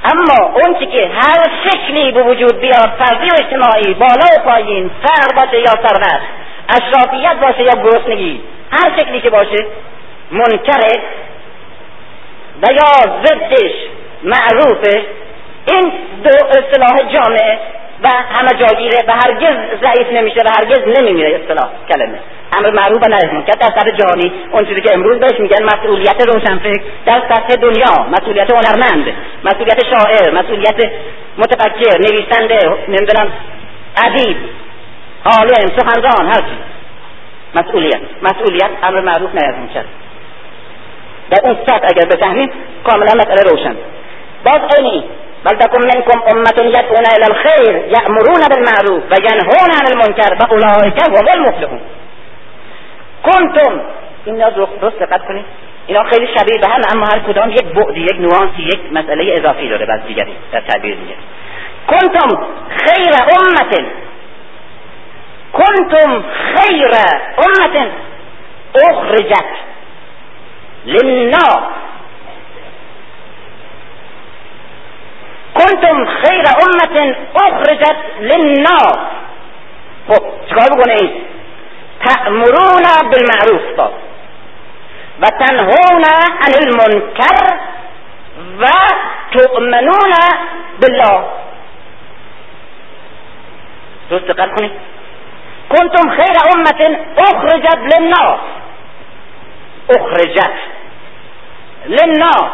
[0.04, 5.34] اما اون که هر شکلی به وجود بیاد فردی و اجتماعی بالا و پایین فقر
[5.36, 6.20] باشه یا ثروت
[6.68, 9.66] اشرافیت باشه یا گرسنگی هر شکلی که باشه
[10.30, 11.02] منکره
[12.62, 13.72] و یا ضدش
[14.22, 15.02] معروفه
[15.66, 15.92] این
[16.24, 17.58] دو اصطلاح جامعه
[18.02, 22.18] و همه جاگیره و هرگز ضعیف نمیشه و هرگز نمیمیره اصطلاح کلمه.
[22.58, 26.28] امر معروف و نهی منکر در سطح جهانی اون چیزی که امروز بهش میگن مسئولیت
[26.28, 26.82] روشنفکر.
[27.06, 29.12] در سطح دنیا مسئولیت هنرمند
[29.44, 30.92] مسئولیت شاعر مسئولیت
[31.38, 32.58] متفکر نویسنده
[32.88, 33.32] نمی‌دونم
[34.04, 34.36] ادیب
[35.24, 36.58] عالم سخنران هر چی
[37.54, 38.00] مسئولیت.
[38.22, 39.84] مسئولیت امر معروف نهی منکر
[41.30, 42.50] در اون سطح اگر بفهمیم
[42.84, 43.76] کاملا مسئله روشن.
[44.44, 45.04] باز اینی
[45.44, 51.80] بل تكن منكم أمة يدعون إلى الخير يأمرون بالمعروف وينهون عن المنكر وأولئك هم المفلحون.
[53.32, 53.80] کنتم.
[54.24, 55.44] اینا درست دقت کنید.
[55.86, 59.68] اینا خیلی شبیه به هم اما هر کدام یک بعدی یک نوانسی یک مسئله اضافی
[59.68, 61.14] داره بعد دیگری در تعبیر دیگه
[61.86, 63.84] کنتم خیر امت.
[65.52, 66.90] کنتم خیر
[67.38, 67.90] امت.
[68.90, 69.44] اخرجت
[70.86, 71.58] للناس.
[75.54, 78.98] کنتم خیر امت اخرجت للناس.
[80.08, 81.10] خب چکار بکنید
[82.04, 83.76] تأمرون بالمعروف.
[83.76, 83.90] با
[85.20, 86.04] و تنهون
[86.40, 87.58] عن المنکر
[88.60, 88.66] و
[89.32, 90.12] تؤمنون
[90.80, 91.24] بالله.
[94.10, 94.72] درست دقت کنید؟
[95.68, 96.80] کنتم خیر امت
[97.18, 98.40] اخرجت للناس.
[99.90, 100.54] اخرجت
[101.86, 102.50] للناس.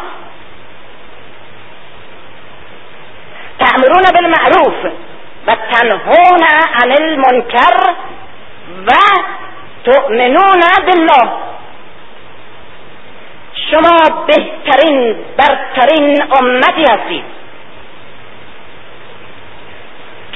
[3.59, 4.93] تأمرون بالمعروف.
[5.47, 7.95] و تنهون عن المنکر
[8.87, 8.91] و
[9.85, 11.31] تؤمنون بالله.
[13.71, 17.23] شما بهترین برترین امتی هستید.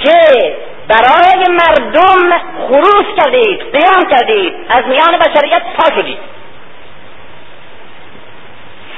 [0.03, 0.55] که
[0.87, 2.37] برای مردم
[2.67, 6.17] خروج کردید قیام کردید از میان بشریت پا شدید.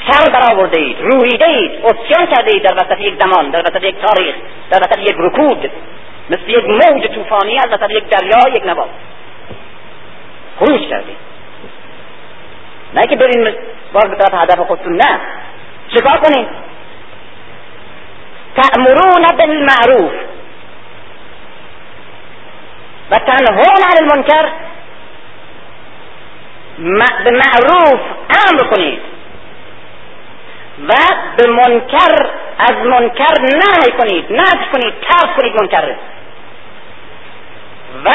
[0.09, 0.97] سر برآورده اید
[1.83, 4.35] اسیان کرده در وسط یک زمان در وسط یک تاریخ
[4.71, 5.71] در وسط یک رکود
[6.29, 8.89] مثل یک موج طوفانی از وسط یک دریا یک نبات.
[10.61, 11.17] خروج کردید
[12.93, 13.55] نه که برین
[13.93, 15.19] باز به طرف هدف خودتون نه.
[15.95, 16.47] چکار کنید
[18.55, 20.13] تأمرون بالمعروف.
[23.11, 24.49] و تنهون عن المنکر.
[27.23, 27.99] به معروف
[28.47, 29.01] امر کنید.
[30.87, 30.93] و
[31.37, 34.33] به منکر از منکر نهی کنید.
[34.33, 35.95] نهی کنید ترک کنید منکر
[38.05, 38.13] و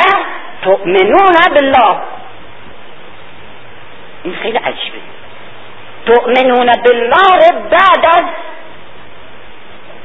[0.63, 2.16] تؤمنون بالله.
[4.27, 4.99] این خیلی عجیبه.
[6.07, 8.25] تؤمنون بالله بعد از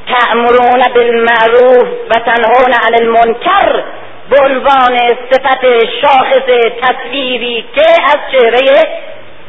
[0.07, 3.83] تأمرون بالمعروف و تنهون عن المنکر
[4.29, 4.97] به عنوان
[5.31, 5.65] صفت
[6.01, 6.47] شاخص
[6.81, 9.01] تصویری که از چهره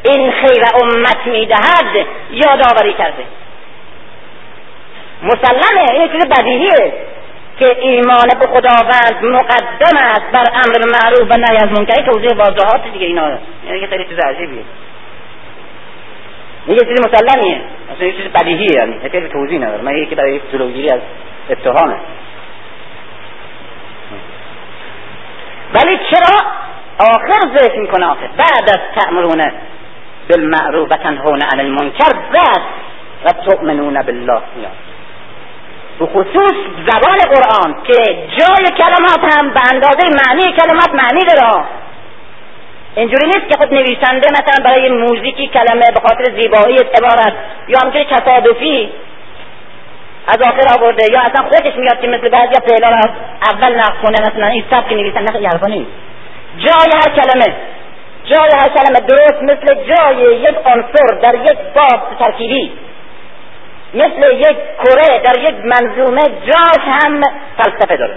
[0.03, 3.25] این خیر امت می‌دهد یادآوری کرده.
[5.23, 6.93] مسلمه این چیز بدیهیه.
[7.59, 12.13] که ایمان به خداوند مقدم است بر امر معروف و نهی از منکر.
[12.13, 13.39] توضیح واضحات دیگه اینا.
[13.67, 14.63] یعنی خیلی چیز عجیبیه.
[16.69, 17.61] یه چیز مسلمیه.
[17.95, 19.09] اصلا یه چیز بدیهیه یعنی.
[19.11, 19.83] خیلی توضیح نداره.
[19.83, 21.01] من یکی برای جلوگیری از
[21.51, 21.97] اتهامه.
[25.75, 26.51] ولی چرا
[26.99, 29.53] آخر ذکر می‌کنه آخر بعد از تأمرون
[30.31, 32.63] بالمعروف و تنهون عن المنکر بعد
[33.25, 34.41] و تؤمنون بالله.
[36.03, 36.55] به خصوص
[36.89, 37.99] زبان قرآن که
[38.39, 41.65] جای کلمات هم به اندازه معنی کلمات معنی داره.
[42.97, 47.33] اینجوری نیست که خود نویسنده مثلا برای موزیکی کلمه به خاطر زیبایی عبارت
[47.69, 48.93] یا همچنین تصادفی
[50.29, 53.01] از آخر آورده یا اصلا خودش میاد که مثل بعضی فعلا را
[53.53, 55.69] اول نقل کنه مثلا این سبک نویسنده خیلی حرفا
[56.59, 57.57] جای هر کلمه
[58.25, 62.73] جای هر کلمه درست مثل جای یک عنصر در یک باب ترکیبی.
[63.95, 67.21] مثل یک کره در یک منظومه جاش هم
[67.59, 68.17] فلسفه داره.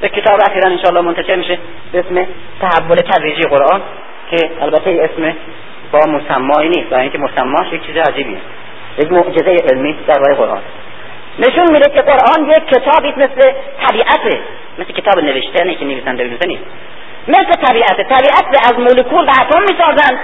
[0.00, 1.58] به کتاب اخیرا انشاءالله منتشر میشه
[1.92, 2.26] به اسم
[2.60, 3.80] تحول تدریجی قرآن
[4.30, 5.36] که البته اسم
[5.92, 8.38] با مسمایی نیست برای اینکه مسماش یک چیز عجیبیه.
[8.98, 10.60] یک معجزه علمی در راه قرآن.
[11.38, 13.52] نشون میده که قرآن یک کتابی مثل
[13.86, 14.40] طبیعته
[14.78, 16.64] مثل کتاب نوشته نه که نویسنده بنویسه نیست.
[17.28, 20.18] مثل طبیعته طبیعت از مولکول و اتم می‌سازن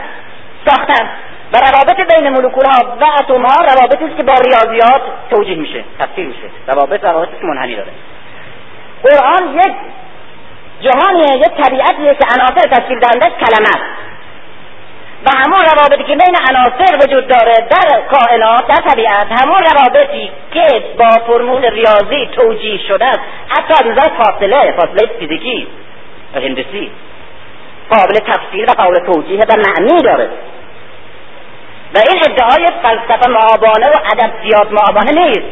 [0.67, 1.09] ساختن.
[1.53, 5.85] و روابط بین مولکول ها و اتم ها روابطی است که با ریاضیات توجیه میشه
[5.99, 6.51] تفسیر میشه.
[6.67, 7.91] روابط روابط منحنی داره.
[9.03, 9.73] قرآن یک
[10.81, 13.87] جهانیه یک طبیعتیه که عناصر تشکیل دهنده کلمه
[15.27, 20.67] و همون روابطی که بین عناصر وجود داره در کائنات در طبیعت همون روابطی که
[20.99, 25.67] با فرمول ریاضی توجیه شده است حتی از نظر فاصله فاصله فیزیکی
[26.35, 26.91] و هندسی
[27.91, 30.29] قابل تفسیر و قابل توجیه و معنی داره.
[31.95, 35.49] و این ادعای فلسفه معابانه و ادبیات معابانه نیست.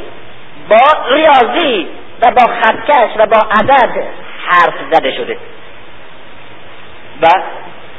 [0.68, 1.86] با ریاضی
[2.22, 4.04] و با خطکش و با عدد
[4.46, 5.36] حرف زده شده.
[7.22, 7.26] و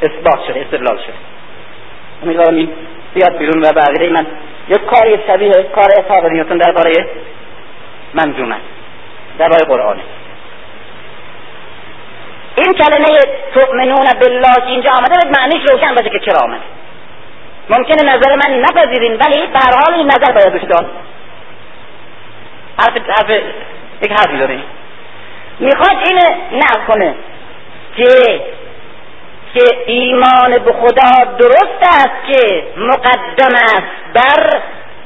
[0.02, 1.14] اثبات شده استدلال شده.
[2.24, 2.70] امیدوارم این
[3.14, 4.28] بیاد بیرون و بقیه من
[4.70, 7.10] یک کاری شبیه کار اسحاق نیوتن درباره
[8.14, 8.56] منظومه
[9.40, 10.02] درباره قرآنه
[12.58, 13.20] این کلمه
[13.54, 16.64] تؤمنون بالله اینجا آمده به معنیش روشن باشه که چرا آمده.
[17.70, 20.86] ممکنه نظر من نپذیرین ولی به هر حال این نظر باید روش داد
[22.80, 23.30] حرف حرف
[24.02, 24.60] یک حرفی داره
[25.60, 26.20] می‌خواد این
[26.52, 27.16] نقل کنه
[27.98, 28.42] که
[29.54, 34.62] که ایمان به خدا درست است که مقدم است بر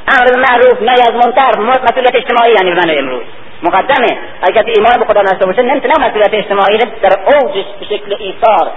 [0.08, 3.24] امر معروف نهی از منکر مسئولیت اجتماعی یعنی من امروز.
[3.64, 4.18] مقدمه.
[4.42, 8.72] اگر ایمان به خدا نداشته باشه نمی‌تونه مسئولیت اجتماعی در اوجش به شکل ایثار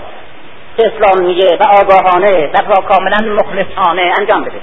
[0.78, 4.60] اسلام میگه و آگاهانه و کاملا مخلصانه انجام بده.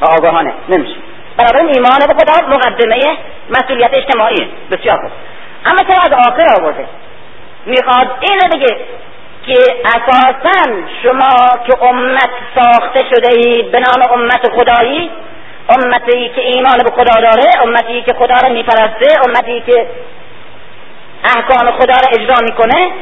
[0.00, 0.96] و آگاهانه نمیشه.
[1.36, 3.16] بنابراین ایمان به خدا مقدمه
[3.50, 5.10] مسئولیت اجتماعی بسیار خوب.
[5.66, 6.86] اما چرا از آخر آورده؟
[7.66, 8.76] می‌خواد اینو بگه
[9.46, 10.72] که اساسا
[11.02, 15.10] شما که امت ساخته شده ای به نام امت خدایی
[15.68, 19.86] امتی که ایمان به خدا داره امتی که خدا را میپرسته امتی که
[21.24, 22.92] احکام خدا را اجرا می‌کنه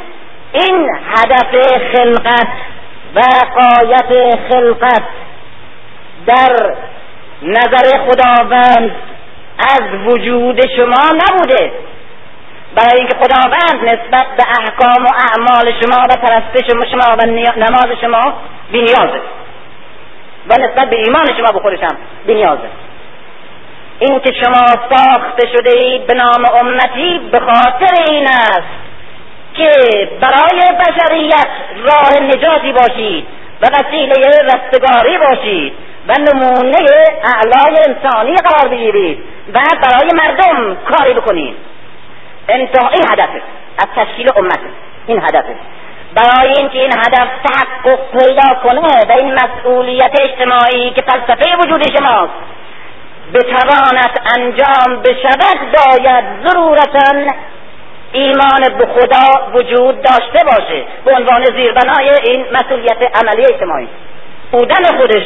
[0.52, 1.52] این هدف
[1.94, 2.48] خلقت
[3.14, 3.20] و
[3.54, 5.02] قایت خلقت
[6.26, 6.76] در
[7.42, 8.96] نظر خداوند
[9.58, 11.72] از وجود شما نبوده.
[12.74, 18.32] برای اینکه خداوند نسبت به احکام و اعمال شما و پرستش شما و نماز شما
[18.72, 19.20] بینیازه
[20.48, 22.68] و نسبت به ایمان شما به خودشم بینیازه
[23.98, 28.89] این که شما ساخته شده اید به نام امتی به خاطر این است.
[29.60, 31.46] که برای بشریت
[31.84, 33.26] راه نجاتی باشید
[33.62, 35.72] و وسیله رستگاری باشید
[36.08, 36.78] و نمونه
[37.24, 39.18] اعلای انسانی قرار بگیرید
[39.54, 41.56] و برای مردم کاری بکنید.
[42.48, 43.42] انتها هدفه
[43.78, 44.60] از تشکیل امت.
[45.06, 45.54] این هدفه
[46.14, 52.32] برای اینکه این هدف تحقق پیدا کنه و این مسئولیت اجتماعی که فلسفه وجود شماست
[53.34, 57.32] بتواند انجام بشود باید ضرورتا
[58.12, 63.88] ایمان به خدا وجود داشته باشه به عنوان زیربنای این مسئولیت عملی اجتماعی.
[64.52, 65.22] بودن خودش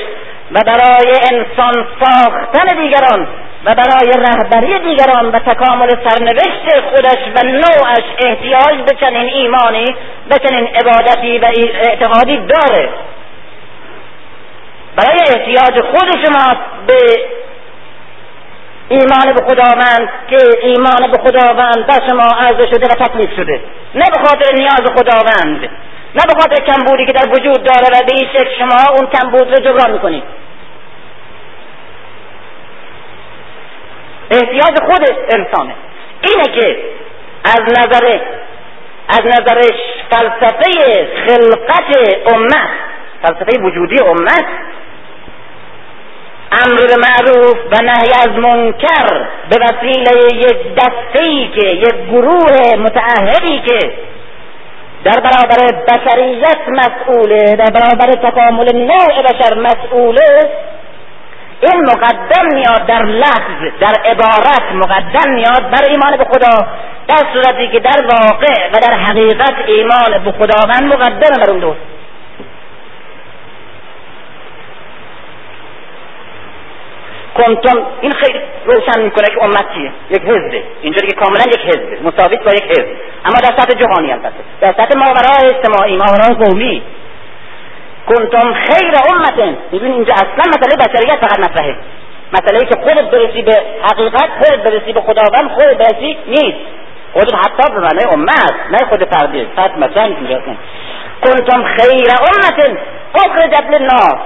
[0.53, 3.29] و برای انسان ساختن دیگران
[3.65, 9.97] و برای رهبری دیگران و تکامل سرنوشت خودش و نوعش احتیاج به چنین ایمانی
[10.29, 11.45] به چنین عبادتی و
[11.75, 12.89] اعتقادی داره.
[14.97, 16.95] برای احتیاج خود شما به
[18.95, 23.61] ایمان به خداوند که ایمان به خداوند در شما عرضه شده و تکلیف شده.
[23.95, 25.61] نه به خاطر نیاز خداوند
[26.15, 29.57] نه به خاطر کمبودی که در وجود داره و به شکل شما اون کمبود رو
[29.57, 30.23] جبران می‌کنید.
[34.31, 35.75] احتیاج خود انسانه.
[36.23, 36.79] اینه که
[37.45, 38.19] از نظر
[39.09, 39.63] از نظر
[40.11, 42.69] فلسفه خلقت امت
[43.23, 44.45] فلسفه وجودی امت
[46.63, 53.61] امر به معروف و نهی از منکر به وسیله یک دسته که یک گروه متعهدی
[53.67, 53.93] که
[55.05, 60.51] در برابر بشریت مسئوله در برابر تکامل نوع بشر مسئوله
[61.61, 66.67] این مقدم میاد در لفظ در عبارت مقدم میاد بر ایمان به خدا
[67.09, 71.81] در صورتی که در واقع و در حقیقت ایمان به خداوند مقدم بر اون دوست.
[77.37, 80.63] کنتم این خیلی روشن می‌کنه که امت چیه؟ یک حزبه.
[80.83, 82.87] اینجا دیگه کاملا یک حزبه مساویت با یک حزب.
[83.25, 86.83] اما در سطح جهانی البته در سطح ماورای اجتماعی ماورای قومی.
[88.09, 89.57] کنتم خیر امت.
[89.73, 91.77] می‌دونی اینجا اصلا مسئله بشریت فقط مطرحه.
[92.33, 96.59] مسئله که خودت برسی به حقیقت خودت برسی به خداوند خودت برسی نیست.
[97.13, 99.47] خودت حتی به معنی امت نه خود فردی.
[99.57, 100.41] فرد مثلا اینجا
[101.23, 102.79] کنتم خیر امت.
[103.15, 104.17] اخرجت للناس.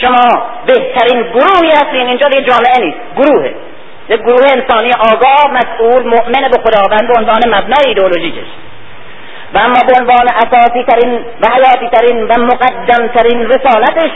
[0.00, 2.06] شما بهترین گروهی هستین.
[2.06, 2.98] اینجا دیگه جامعه نیست.
[3.16, 3.54] گروهه.
[4.08, 8.46] یک گروه انسانی آگاه مسئول مؤمن به خداوند به عنوان مبنای ایدئولوژیکش.
[9.54, 14.10] و اما به عنوان اساسی ترین و حیاتی ترین و مقدم ترین رسالتش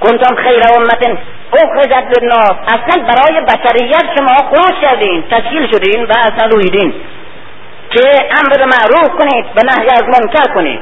[0.00, 1.18] کنتم خیر امت
[1.52, 2.52] اخرجت للناس.
[2.66, 6.94] اصلا برای بشریت شما خروج کردین تشکیل شدین و اصلا رویدین
[7.90, 8.00] که
[8.38, 10.80] امر معروف کنید و نهی از منکر کنید.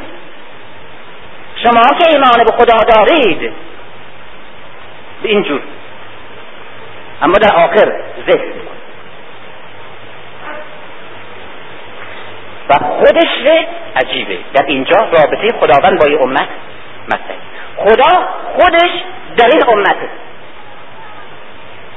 [1.62, 3.52] شما که ایمان به خدا دارید.
[5.22, 5.60] به اینجور.
[7.22, 7.92] اما در آخر
[8.28, 8.52] ذکر
[12.68, 13.62] و خودش
[13.96, 14.38] عجیبه.
[14.54, 16.48] در اینجا رابطه خداوند با این امت
[17.06, 17.36] مثلا
[17.76, 18.90] خدا خودش
[19.36, 20.08] در این امته.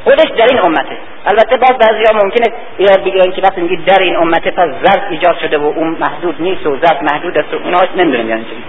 [0.03, 0.97] خودش در این امته.
[1.25, 2.45] البته باز بعضی ها ممکنه
[2.77, 6.41] ایراد بگیرن که وقتی میگی در این امته پس ظرف ایجاد شده و اون محدود
[6.41, 8.63] نیست و ظرف محدود است و اینا نمی‌دونم یعنی چی.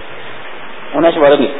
[0.93, 1.53] اوناش وارد نیست.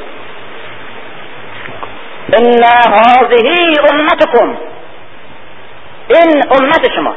[2.35, 4.57] ان هذه امتكم
[6.07, 7.15] این امت شما.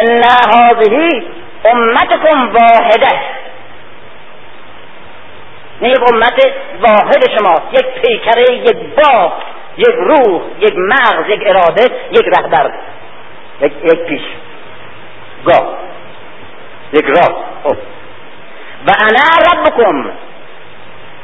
[0.00, 0.22] ان
[0.54, 1.08] هذه
[1.64, 3.20] امتكم واحده
[5.80, 6.40] این امت
[6.80, 7.54] واحد شما.
[7.72, 9.32] یک پیکره یک باب
[9.76, 12.72] یک روح یک مغز یک اراده یک رهبر
[13.60, 14.22] یک, یک پیش.
[15.46, 15.78] گاه
[16.92, 17.44] یک راه.
[17.64, 17.76] خب.
[18.86, 20.10] و انا ربکم.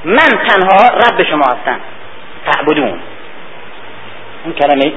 [0.04, 1.80] من تنها رب شما هستم.
[2.46, 2.98] تعبدون.
[4.44, 4.92] این کلمه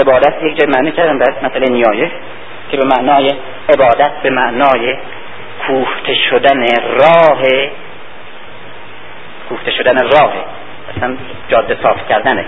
[0.00, 2.10] عبادت یک جای معنی کردم در مثل نیایه
[2.70, 3.30] که به معنای
[3.68, 4.96] عبادت به معنای
[5.66, 6.64] کوفته شدن
[7.00, 7.42] راه
[9.48, 10.32] کوفته شدن راه.
[10.96, 11.16] اصلا
[11.48, 12.44] جاده صاف کردنه.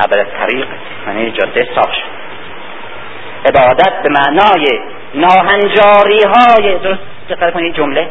[0.00, 0.66] اول طریق
[1.06, 2.16] یعنی جاده صاف شد.
[3.48, 4.80] عبادت به معنای
[5.14, 7.00] ناهنجاری های درست
[7.30, 8.10] دقت کنید جمله.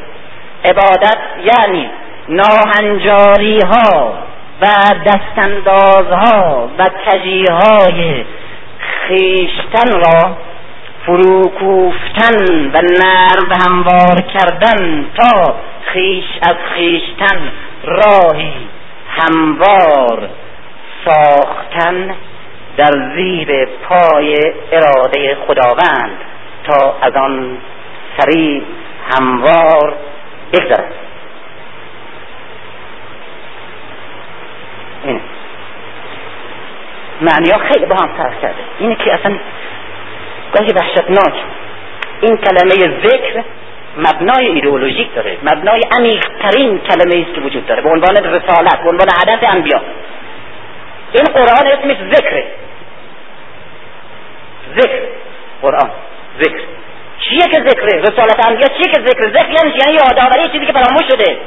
[0.66, 1.90] عبادت یعنی
[2.30, 4.14] ناهنجاری ها
[4.62, 4.66] و
[5.06, 8.26] دستاندازها و تجیهای
[9.08, 10.38] خیشتن را
[11.06, 17.52] فروکوفتن و نرم هموار کردن تا خیش از خیشتن
[17.84, 18.54] راهی
[19.10, 20.30] هموار
[21.06, 22.16] ساختن
[22.78, 24.36] در زیر پای
[24.72, 26.18] اراده خداوند
[26.64, 27.58] تا از آن
[28.18, 28.62] سریع
[29.12, 29.94] هموار
[30.54, 30.94] بگذرد.
[35.06, 35.22] اینه
[37.22, 38.64] معنی ها خیلی با هم فرق کرده.
[38.80, 39.38] اینه که اصلا
[40.54, 41.34] گاهی وحشتناک.
[42.22, 43.44] این کلمه ذکر
[43.98, 45.38] مبنای ایدئولوژیک داره.
[45.44, 47.82] مبنای عمیقترین کلمه است که وجود داره.
[47.82, 49.82] به عنوان رسالت به عنوان هدف انبیا.
[51.12, 52.48] این قرآن اسمش ذکره.
[54.80, 55.02] ذکر.
[55.62, 55.90] قرآن.
[56.40, 56.60] ذکر.
[57.20, 61.06] چیه که ذکره؟ رسالت انبیا چیه که ذکر؟ ذکر یعنی یعنی یادآوری چیزی که فراموش
[61.12, 61.38] شده.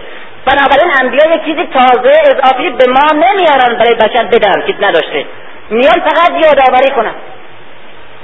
[0.46, 5.26] بنابراین انبیا یک چیزی تازه اضافی به ما نمیارن برای بشر بدن که نداشته.
[5.70, 7.14] میان فقط یادآوری کنن.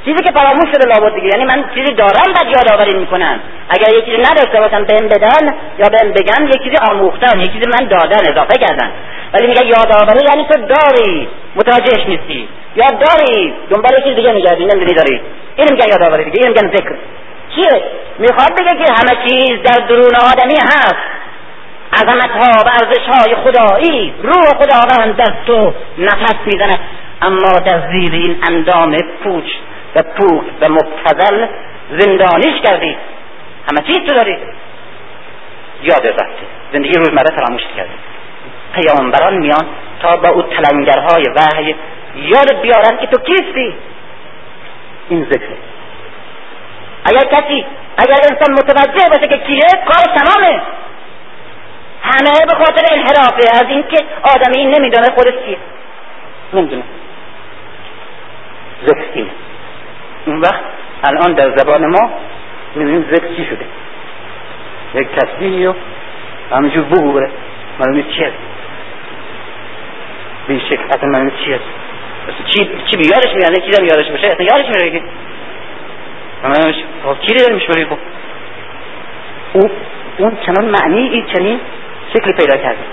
[0.05, 1.29] چیزی که فراموش شده لابد دیگه.
[1.29, 3.41] یعنی من چیزی دارم بعد یادآوری می‌کنم.
[3.69, 7.65] اگر یه چیزی نداشته باشم بهم بدن یا بهم بگن یه چیزی آموختن یه چیزی
[7.81, 8.91] من دادن اضافه کردن.
[9.35, 11.29] ولی میگه یادآوری یعنی تو داری.
[11.57, 12.49] متوجهش نیستی.
[12.77, 13.55] یا داری.
[13.71, 15.21] دنبال چیز دیگه میگردی نمی‌دونی داری.
[15.57, 16.95] این میگن یادآوری دیگه این میگن ذکر.
[17.55, 17.83] چیه؟
[18.19, 21.14] می‌خواد بگه که همه چیز در درون آدمی هست.
[21.95, 26.79] عظمت ها و ارزش های خدایی روح خداوند در تو نفس می‌زنه
[27.23, 29.45] اما در زیر این اندام پوچ
[29.97, 31.47] و پوک و مبتزل
[31.91, 32.97] زندانیش کردی.
[33.71, 34.39] همه چیز تو داری.
[35.83, 37.91] یاد رفتی زندگی روزمره فراموش کردی.
[38.75, 39.67] پیامبران میان
[40.03, 41.75] تا با او تلنگرهای وحی.
[42.17, 43.75] یاد بیارن که تو کیستی.
[45.09, 45.57] این ذکره
[47.05, 47.65] اگر کسی
[47.97, 50.63] اگر انسان متوجه باشه که کیه کار تمامه.
[52.05, 53.97] همه به خاطر انحرافه از اینکه
[54.35, 55.59] آدمی نمی‌دونه خودش کیه
[56.53, 56.83] نمی‌دونه.
[58.87, 59.27] ذکر
[60.27, 60.61] اون وقت
[61.05, 62.11] الان در زبان ما
[62.75, 63.67] می‌بینیم ذکر شده.
[64.95, 65.75] یک تصویری و
[66.51, 67.31] همینجور بگو بره.
[67.81, 68.35] معلومه چی هست.
[70.49, 71.65] به شکل اصلا معلومه چی هست.
[72.47, 73.55] چی چی بیارش میاد.
[73.55, 75.03] چی دارم یادش باشه اصلا یادش میره که.
[77.05, 77.99] خب چی داریم میشه خب.
[79.53, 79.71] او
[80.19, 81.61] اون چنان معنی این چنین
[82.15, 82.85] شکل پیدا کرده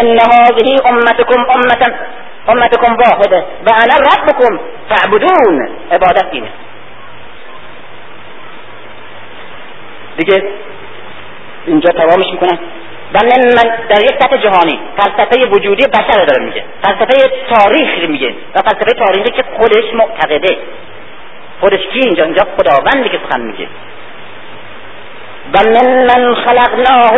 [0.00, 1.94] ان هذه امتكم امه
[2.48, 5.68] امتكم واحده و انا ربكم فاعبدون.
[5.92, 6.48] عبادت اینه
[10.16, 10.42] دیگه
[11.66, 12.58] اینجا تمامش می‌کنن
[13.14, 16.64] و من در یک سطح جهانی فلسفه وجودی بشر داره میگه.
[16.82, 18.34] فلسفه تاریخ میگه.
[18.54, 20.56] و فلسفه تاریخی که خودش معتقده.
[21.60, 23.68] خودش کی اینجا؟ اینجا خداوندی که سخن میگه.
[25.54, 27.12] و من من خلقناه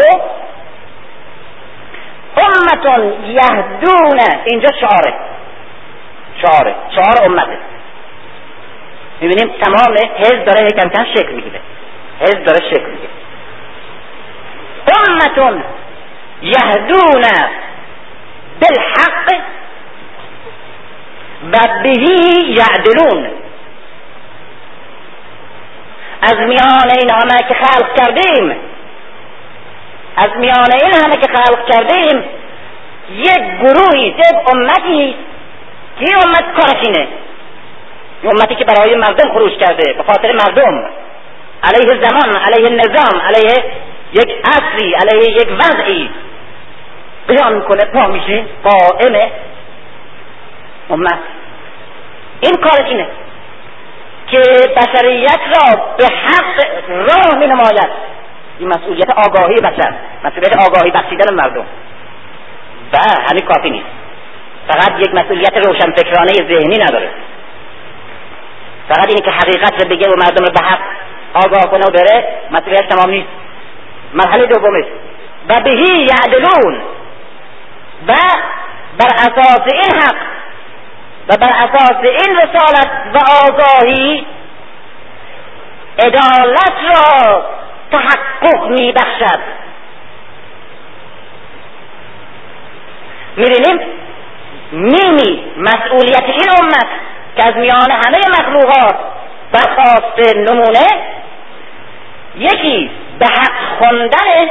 [2.37, 5.15] امتون یهدون اینجا شعاره
[6.43, 7.59] شعاره شعار امته
[9.21, 9.97] میبینیم تمام.
[10.19, 11.61] حزب داره یکم کم شکل میگیره
[12.21, 13.11] حزب داره شکل میگیره
[15.09, 15.65] امتون
[16.43, 17.23] یهدون
[18.61, 19.43] بالحق.
[21.53, 23.44] و بهی یعدلون
[26.25, 28.57] از میان این همه که خلق کردیم
[30.17, 32.25] از میان این همه که خلق کردیم
[33.11, 35.17] یک گروهی یک امتی
[36.01, 37.09] که امت کارشینه.
[38.25, 40.91] امتی که برای مردم خروج کرده به خاطر مردم.
[41.63, 43.65] علیه زمان علیه نظام علیه
[44.13, 46.11] یک اصلی علیه یک وضعی.
[47.29, 49.31] قیام کنه پا میشه قائم
[50.91, 51.19] امت.
[52.41, 53.07] این کارش اینه
[54.35, 54.41] که
[54.77, 57.91] بشریت را به حق راه می نماید
[58.59, 61.67] این مسئولیت آگاهی بشر مسئولیت آگاهی بخشیدن مردم.
[62.93, 62.99] و
[63.31, 63.87] همین کافی نیست.
[64.69, 67.09] فقط یک مسئولیت روشنفکرانه ذهنی نداره.
[68.89, 70.81] فقط اینه که حقیقت رو بگه و مردم رو به حق
[71.35, 73.29] آگاه کنه و بره مسئولیت تمام نیست.
[74.15, 74.85] مرحله دومش.
[75.49, 76.81] و بهی یعدلون.
[78.09, 78.15] و
[78.99, 80.34] بر اساس این حق
[81.29, 84.27] و بر اساس این رسالت و آگاهی
[85.99, 87.45] عدالت را
[87.93, 89.41] تحقق می بخشد
[93.37, 93.81] می‌بینیم
[94.73, 96.87] نیمی مسئولیت این امت
[97.37, 98.97] که از میان همه مخلوقات
[99.53, 100.87] برخواست نمونه
[102.37, 104.51] یکی به حق خوندن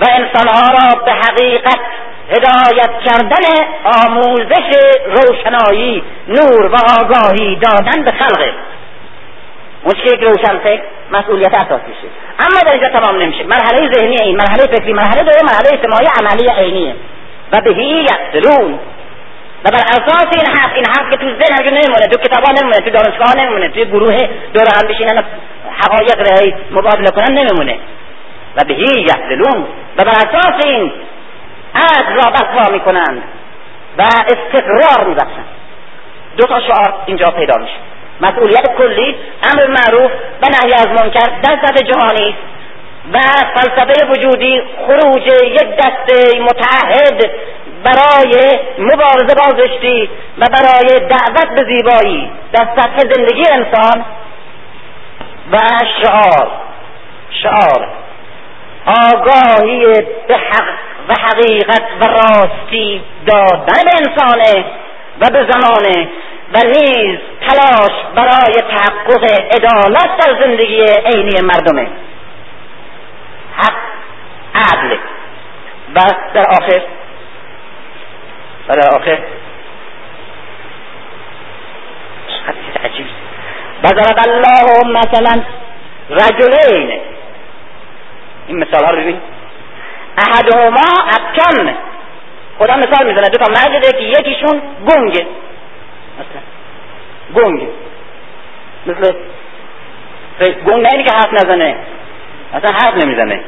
[0.00, 1.80] و انسانها را به حقیقت
[2.30, 3.44] هدایت کردن
[3.84, 8.52] آموزش روشنایی نور و آگاهی دادن به خلقه.
[9.84, 12.08] مشکل یک روشن فکر مسئولیت اساسیشه
[12.38, 13.44] اما در اینجا تمام نمیشه.
[13.44, 16.94] مرحله ذهنی این مرحله فکری مرحله دوم مرحله اجتماعی عملی عینیه.
[17.52, 18.78] و بهی یقتلون
[19.64, 22.90] و بر اساس این حق این حق که تو ذهن نمیمونه تو کتابا نمیمونه تو
[22.90, 24.16] دانشگاه نمیمونه تو گروه
[24.54, 25.24] دور هم بشینن
[25.80, 27.78] حقایق را مبادله کنن نمیمونه.
[28.56, 29.66] و بهی یقتلون
[29.96, 30.92] و بر اساس این
[31.74, 33.22] عدل را برپا می‌کنند
[33.98, 35.48] و استقرار میبخشند.
[36.36, 37.76] دو تا شعار اینجا پیدا میشه.
[38.20, 39.16] مسئولیت کلی
[39.52, 40.10] امر معروف
[40.42, 42.36] و نهی از منکر در سطح جهانی
[43.12, 43.18] و
[43.54, 47.30] فلسفه وجودی خروج یک دسته متعهد
[47.84, 54.04] برای مبارزه با زشتی و برای دعوت به زیبایی در سطح زندگی انسان
[55.52, 55.58] و
[56.02, 56.50] شعار.
[57.42, 57.88] شعار.
[58.86, 59.84] آگاهی
[60.28, 60.91] به حق.
[61.08, 64.64] و حقیقت و راستی دادن به انسانه
[65.20, 66.08] و به زمانه
[66.54, 69.24] و نیز تلاش برای تحقق
[69.54, 71.86] عدالت در زندگی عینی مردمه.
[73.56, 73.74] حق
[74.54, 74.96] عدل
[75.94, 76.00] و
[76.34, 76.82] در آخر.
[78.68, 79.18] و در آخر.
[82.46, 83.06] حدیث عجیب.
[83.84, 85.42] ضرب الله مثلا
[86.10, 87.00] رجلین.
[88.46, 89.20] این مثال ها رو ببین.
[90.18, 91.74] احدهما ابکم
[92.58, 93.28] خدا مثال می‌زنه.
[93.28, 95.26] دو تا مرد که یکیشون گنگه
[96.18, 96.42] مثلا.
[97.34, 97.68] گنگ.
[98.86, 99.14] مثل
[100.40, 101.76] گنگ نه که حرف نزنه.
[102.54, 103.40] اصلا حرف نمی‌زنه.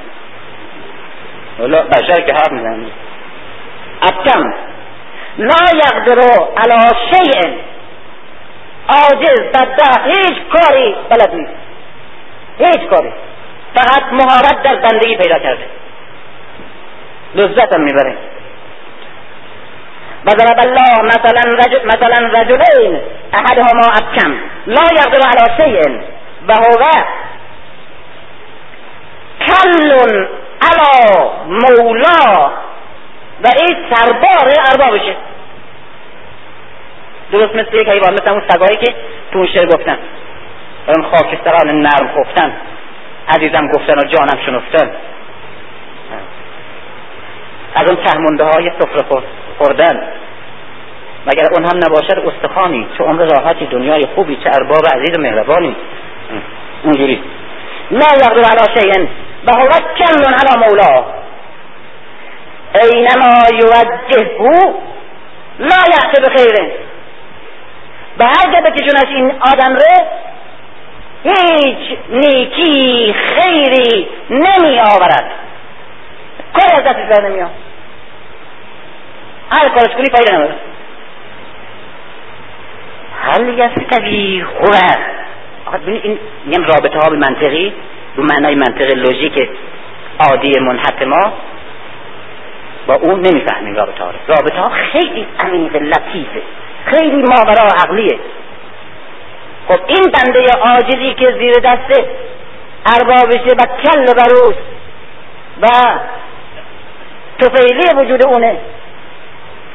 [1.58, 2.86] ولی بشر که حرف می‌زنه.
[4.02, 4.54] ابکم
[5.38, 6.80] لا یقدرو علا
[7.12, 7.52] شیء.
[8.88, 11.52] عاجز بدبخت هیچ کاری بلد نیست.
[12.58, 13.12] هیچ کاری.
[13.74, 15.66] فقط مهارت در بندگی پیدا کرده.
[17.34, 18.16] لذت هم می‌بره
[20.26, 23.00] وضرب الله مثلا رجل مثلا رجلين
[23.34, 26.00] احدهما ابكم لا يقدر على شيء
[26.48, 26.84] وهو
[29.46, 29.90] کل
[30.62, 32.50] علا مولا.
[33.44, 35.16] و این سربار اربابشه.
[37.32, 38.94] درست مثل یک حیوان مثل اون سگایی که
[39.32, 39.98] تو اون شعر گفتن.
[40.86, 42.52] اون خاکستران نرم خفتن
[43.28, 44.90] عزیزم گفتن و جانم شنفتن.
[47.74, 49.22] از اون تهمونده های سفره
[49.58, 50.08] خوردن.
[51.26, 55.76] مگر اون هم نباشد استخانی چه عمر راحتی دنیای خوبی چه ارباب عزیز و مهربانی.
[56.84, 57.22] اونجوری
[57.90, 59.06] لا یقدر علی شیء
[59.46, 61.04] و هو کل علی مولا.
[62.82, 64.74] اینما یوجهه
[65.58, 66.72] لا یأتی بخیره
[68.18, 70.06] به هر جا بکشونش این آدم ره
[71.24, 75.30] هیچ نیکی خیری نمی آورد.
[76.52, 77.63] کار از دست نمی آورد
[79.50, 80.54] هر کارش کنی فایده نداره.
[83.22, 84.74] هل یستوی هو
[85.86, 87.72] این میگم رابطه ها به منطقی
[88.16, 89.50] به معنای منطق لوژیک
[90.20, 91.32] عادی منحط ما
[92.86, 96.42] با اون نمی‌فهمیم رابطه ها رابطه ها خیلی عمیق لطیفه.
[96.86, 98.18] خیلی ماورا عقلیه.
[99.68, 102.02] خب این بنده عاجزی که زیر دست
[102.86, 104.56] اربابشه و کل بروس
[105.62, 105.66] و
[107.38, 108.56] توفیلی وجود اونه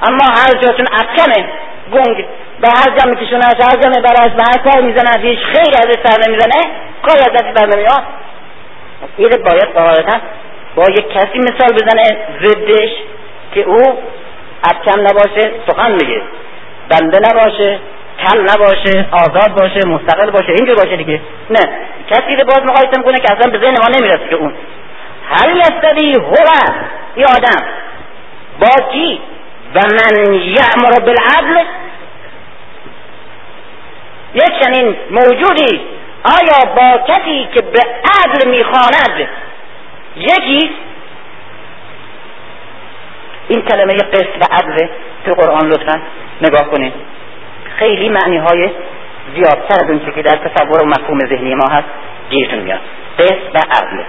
[0.03, 1.49] اما هر جا چون افکنه
[1.93, 2.25] گنگ
[2.61, 6.29] به هر جا میکشونش هر جا میبرش به هر کار می‌زنه هیچ خیلی ازش سر
[6.29, 6.61] نمی‌زنه
[7.05, 8.03] کاری از دستش بر نمیاد.
[9.17, 10.19] این باید قاعدتا
[10.75, 12.89] با یک کسی مثال بزنه ضدش
[13.53, 13.99] که او
[14.63, 16.21] ابکم نباشه سخن میگه.
[16.89, 17.79] بنده نباشه
[18.27, 21.21] کم نباشه آزاد باشه مستقل باشه اینجور باشه دیگه.
[21.49, 21.59] نه
[22.09, 24.53] کسی رو باز مقایسه می‌کنه که اصلا به ذهن ما نمی‌رسه که اون.
[25.29, 26.33] هل یستوی هو
[27.15, 27.67] این آدم
[28.59, 29.21] با کی؟
[29.75, 31.65] و من یعمر بالعدل.
[34.33, 35.81] یک چنین موجودی
[36.23, 37.79] آیا با کسی که به
[38.23, 39.29] عدل می‌خواند
[40.15, 40.71] یکی؟
[43.47, 44.87] این کلمه قسط و عدل
[45.25, 46.01] تو قرآن لطفا
[46.41, 46.93] نگاه کنید
[47.79, 48.69] خیلی معنی های
[49.35, 51.87] زیادتر از اون که در تصور و مفهوم ذهنی ما هست
[52.29, 52.79] گیرتون میاد.
[53.19, 54.03] قسط و عدل.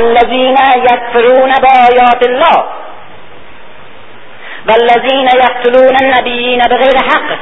[0.00, 2.64] الذين يكفرون بآيات الله
[4.68, 7.38] والذين يقتلون النبيين بغير حق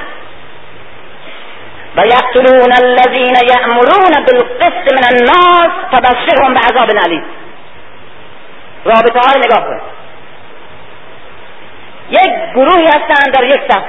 [1.99, 7.25] ويقتلون الذين يأمرون بالقسط من الناس فبشرهم بعذاب علیم
[8.85, 9.81] رابطه های نگاه کن
[12.11, 13.83] یک گروهی هستن در یک صف.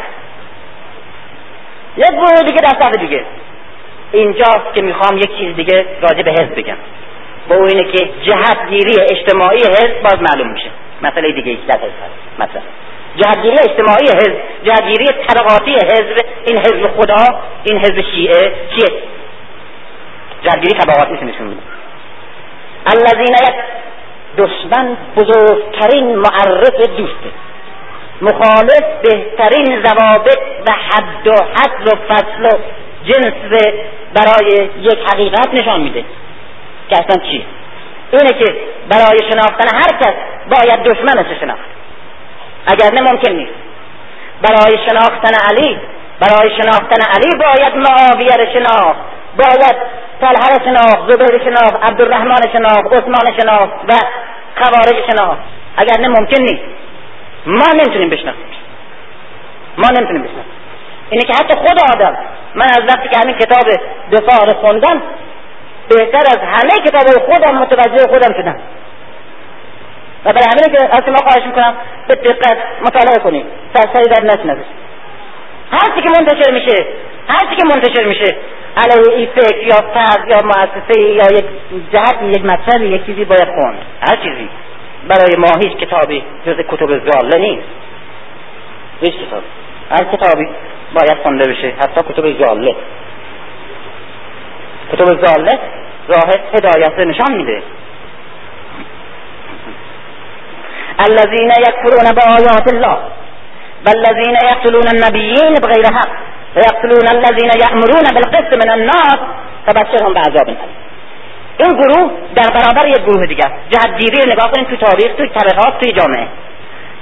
[1.98, 3.26] یک گروه دیگه در صف دیگه.
[4.12, 6.78] اینجاست که می‌خوام یک چیز دیگه راجع به حزب بگم.
[7.50, 10.70] با اینه که جهتگیری اجتماعی حزب باز معلوم میشه.
[11.02, 11.80] مسئله دیگه یک در
[12.40, 12.62] مثلا.
[13.16, 19.00] جهتگیری اجتماعی حزب جهتگیری طبقاتی حزب این حزب خدا این حزب شیعه چیه؟
[20.44, 21.62] جهتگیری طبقاتی نشون میده.
[22.86, 23.36] الذین
[24.38, 27.32] دشمن بزرگترین معرف دوسته
[28.22, 30.38] مخالف بهترین ضوابط
[30.68, 32.50] و حد و حد و فصل و
[33.06, 33.34] جنس
[34.14, 36.04] برای یک حقیقت نشان میده.
[36.90, 37.46] که اصلا چی؟
[38.12, 38.56] اینه که
[38.90, 40.14] برای شناختن هر کس
[40.50, 41.60] باید دشمنش شناخت.
[42.68, 43.54] اگر نه ممکن نیست.
[44.42, 45.80] برای شناختن علی
[46.20, 49.00] برای شناختن علی باید معاویه را شناخت.
[49.38, 49.76] باید
[50.22, 53.94] طلحه را شناخت زبیر شناخت عبدالرحمن شناخت عثمان شناخت و
[54.58, 55.40] خوارج شناخت.
[55.78, 56.64] اگر نه ممکن نیست.
[57.46, 58.46] ما نمی‌تونیم بشناسیم
[59.78, 60.52] ما نمی‌تونیم بشناسیم
[61.10, 62.18] اینه که حتی خود آدم
[62.56, 63.66] من از وقتی که همین کتاب
[64.12, 65.02] دفاع رو خوندم
[65.90, 68.60] بهتر از همه کتاب خودم متوجه خودم شدم.
[70.26, 71.74] و برای همینه که از شما خواهش می‌کنم
[72.08, 73.46] به دقت مطالعه کنید.
[73.74, 74.66] سرسری در نشنوید
[75.72, 76.86] هر که منتشر میشه
[77.28, 78.36] هر که منتشر میشه
[78.78, 81.46] علیه این فکر یا فرد یا مؤسسه یا یک
[81.92, 83.78] جهت یک مطلب یک چیزی باید خوند.
[84.10, 84.50] هر چیزی.
[85.08, 87.68] برای ما هیچ کتابی جز کتب زاله نیست.
[89.02, 89.44] هیچ کتاب
[89.90, 90.48] هر کتابی
[90.94, 91.74] باید خونده بشه.
[91.80, 92.76] حتی کتب زاله
[94.92, 95.60] کتب زاله
[96.10, 97.62] راه هدایت نشان میده.
[101.08, 102.98] الذين يكفرون بآيات الله
[103.88, 106.10] والذين يقتلون النبيين بغير حق
[106.56, 109.20] ويقتلون الذين يأمرون بالقسط من الناس
[109.66, 110.58] فبشرهم بعذاب أليم
[111.60, 115.80] این گروه در برابر یک گروه دیگه جهتگیری رو نگاه کنید تو تاریخ تو طبقات
[115.80, 116.28] توی جامعه.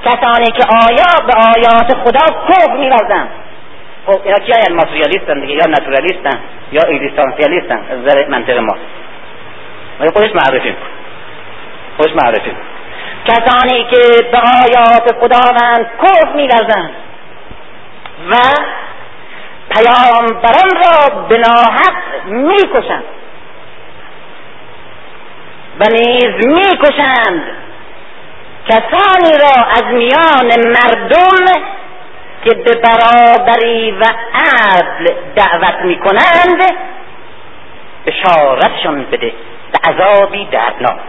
[0.05, 3.29] کسانی که آیا به آیات خدا کفر میورزند
[4.06, 6.39] خب اینا کیا ماتریالیستن دیگه یا ناتورالیستن
[6.72, 8.78] یا اگزیستانسیالیستن از نظر منطق ما.
[9.99, 10.76] ما خودش معرفی
[11.97, 12.51] خودش معرفی
[13.28, 16.91] کسانی که به آیات خداوند کفر میورزند
[18.32, 18.36] و
[19.70, 23.03] پیامبران را به ناحق می‌کشند
[25.80, 27.43] و نیز می‌کشند.
[28.70, 31.62] کسانی را از میان مردم
[32.45, 36.61] که به برابری و عدل دعوت می‌کنند
[38.07, 39.33] بشارتشان بده
[39.71, 40.99] به عذابی دردناک.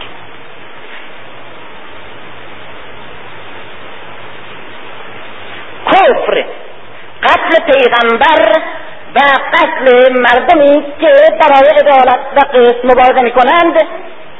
[5.85, 6.45] کفر
[7.23, 8.51] قتل پیغمبر
[9.15, 9.19] و
[9.53, 11.11] قتل مردمی که
[11.41, 13.73] برای عدالت و قسط مبارزه می‌کنند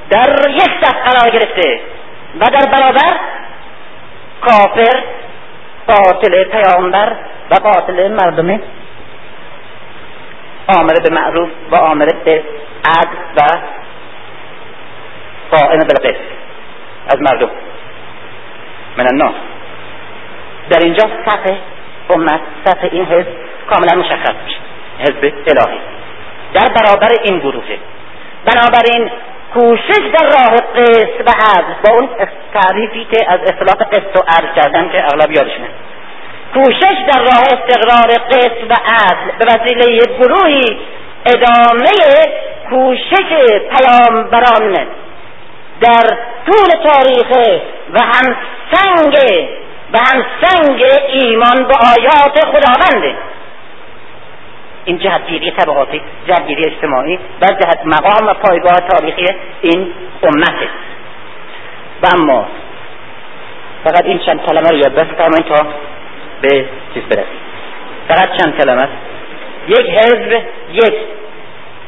[0.10, 1.82] در یک صف قرار گرفته
[2.40, 3.20] و در برابر
[4.42, 5.04] کافر
[5.88, 7.16] قاتل پیامبر
[7.52, 8.60] و قاتل مردمه
[10.68, 12.44] آمر به معروف و آمر به
[12.86, 13.62] عدل و
[15.52, 16.16] قائم بالقسط
[17.08, 17.50] از مردم.
[18.98, 19.36] من الناس
[20.70, 21.52] در اینجا صف
[22.10, 23.28] امت صف این حزب
[23.70, 24.58] کاملا مشخص میشه.
[25.00, 25.80] حزب الهی.
[26.54, 27.78] در برابر این گروهه.
[28.46, 29.12] بنابراین
[29.54, 32.10] کوشش در راه قسط و عدل با اون
[32.54, 35.68] تعریفی که از اصطلاح قسط و عدل کردن که اغلب یادشونه.
[36.54, 40.80] کوشش در راه استقرار قسط و عدل به وسیله یک گروهی
[41.26, 41.92] ادامه
[42.70, 43.30] کوشش
[43.72, 44.88] پیامبران
[45.82, 47.58] در طول تاریخ
[47.94, 48.36] و هم
[48.72, 49.16] سنگ
[49.94, 49.98] و
[50.42, 53.16] سنگ ایمان به آیات خداونده
[54.88, 59.26] این جهتگیری طبقاتی جهتگیری اجتماعی و جهت مقام و پایگاه تاریخی
[59.62, 60.70] این امته
[62.04, 62.48] و اما
[63.84, 65.68] فقط این چند کلمه رو یادداشت فرمایید تا
[66.42, 67.40] به چیز برسیم.
[68.08, 68.88] فقط چند کلمه.
[69.68, 70.96] یک حزب یک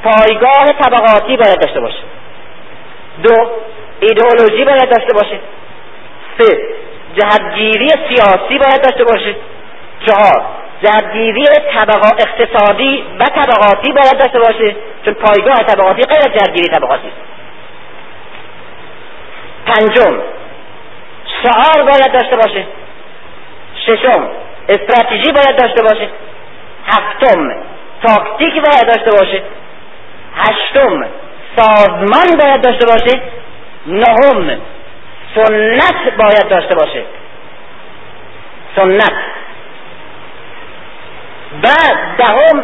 [0.03, 2.03] پایگاه طبقاتی باید داشته باشه.
[3.23, 3.33] دو
[3.99, 5.39] ایدئولوژی باید داشته باشه.
[6.37, 6.57] سه
[7.15, 9.35] جهتگیری سیاسی باید داشته باشه.
[10.05, 10.45] چهار
[10.83, 14.75] جهتگیری طبقا اقتصادی و طبقاتی باید داشته باشه
[15.05, 17.11] چون پایگاه طبقاتی غیر از جهتگیری طبقاتی.
[19.65, 20.21] پنجم
[21.43, 22.65] شعار باید داشته باشه.
[23.85, 24.29] ششم
[24.69, 26.09] استراتژی باید داشته باشه.
[26.85, 27.55] هفتم
[28.03, 29.43] تاکتیک باید داشته باشه.
[30.35, 31.05] هشتم
[31.55, 33.21] سازمان باید داشته باشه.
[33.85, 34.61] نهم
[35.35, 37.03] سنت باید داشته باشه.
[38.75, 39.38] سنت.
[41.51, 42.63] بعد دهم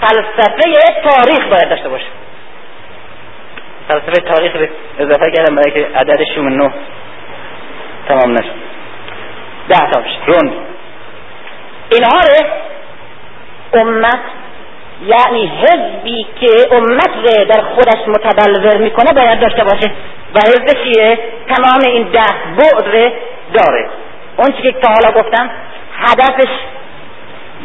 [0.00, 0.70] فلسفه
[1.04, 2.06] تاریخ باید داشته باشه.
[3.88, 6.70] فلسفه تاریخ به اضافه کردم برای که عدد شوم نه
[8.08, 8.54] تمام نشد
[9.68, 10.52] ده تا بشه روند.
[11.92, 12.46] اینها رو
[13.80, 14.20] امت
[15.06, 19.90] یعنی حزبی که امت رو در خودش متبلور می‌کنه باید داشته باشه.
[20.34, 21.18] و حزب چیه؟
[21.48, 22.20] تمام این ده
[22.56, 23.12] بعد
[23.54, 23.88] داره.
[24.36, 25.50] اون چی که تا حالا گفتم
[25.98, 26.48] هدفش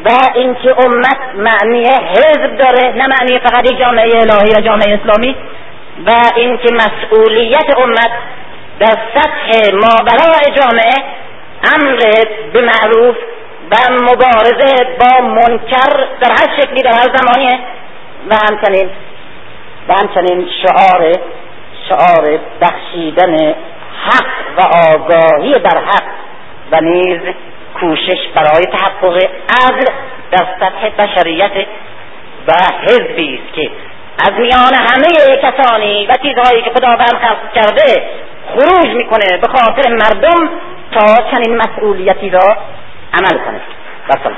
[0.05, 5.35] و اینکه امت معنی حزب داره نه معنی فقط یک جامعه الهی و جامعه اسلامی.
[6.05, 8.11] و اینکه مسئولیت امت
[8.79, 10.93] در سطح ماورای جامعه
[11.75, 11.99] امر
[12.53, 13.15] به معروف
[13.71, 17.59] و مبارزه با منکر در هر شکلی در هر زمانیه
[18.29, 18.89] و همچنین
[19.87, 21.13] و همچنین شعار
[21.89, 23.53] شعار بخشیدن
[24.05, 26.03] حق و آگاهی در حق
[26.71, 27.19] و نیز
[27.79, 29.17] کوشش برای تحقق
[29.63, 29.85] عدل
[30.31, 31.51] در سطح بشریت
[32.47, 32.51] و
[32.81, 33.71] حزبی است که
[34.19, 38.09] از میان همه کسانی و چیزهایی که خداوند خلق کرده
[38.47, 40.49] خروج می‌کنه به خاطر مردم
[40.91, 42.57] تا چنین مسئولیتی را
[43.13, 43.61] عمل کنه.
[44.09, 44.35] بسم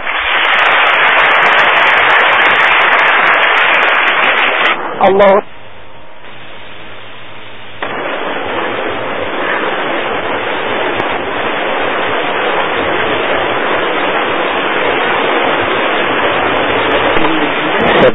[5.02, 5.53] الله.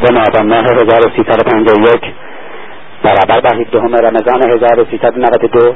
[0.02, 2.00] سوم آبان ماه 1351
[3.02, 5.74] برابر با 17 رمضان 1392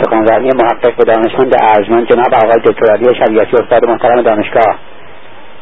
[0.00, 4.76] سخنرانی محقق و دانشمند ارجمند جناب آقای دکتر علی شریعتی استاد محترم دانشگاه.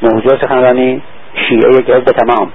[0.02, 1.02] موضوع سخنرانی
[1.48, 2.52] شیعه یک حزب تمام.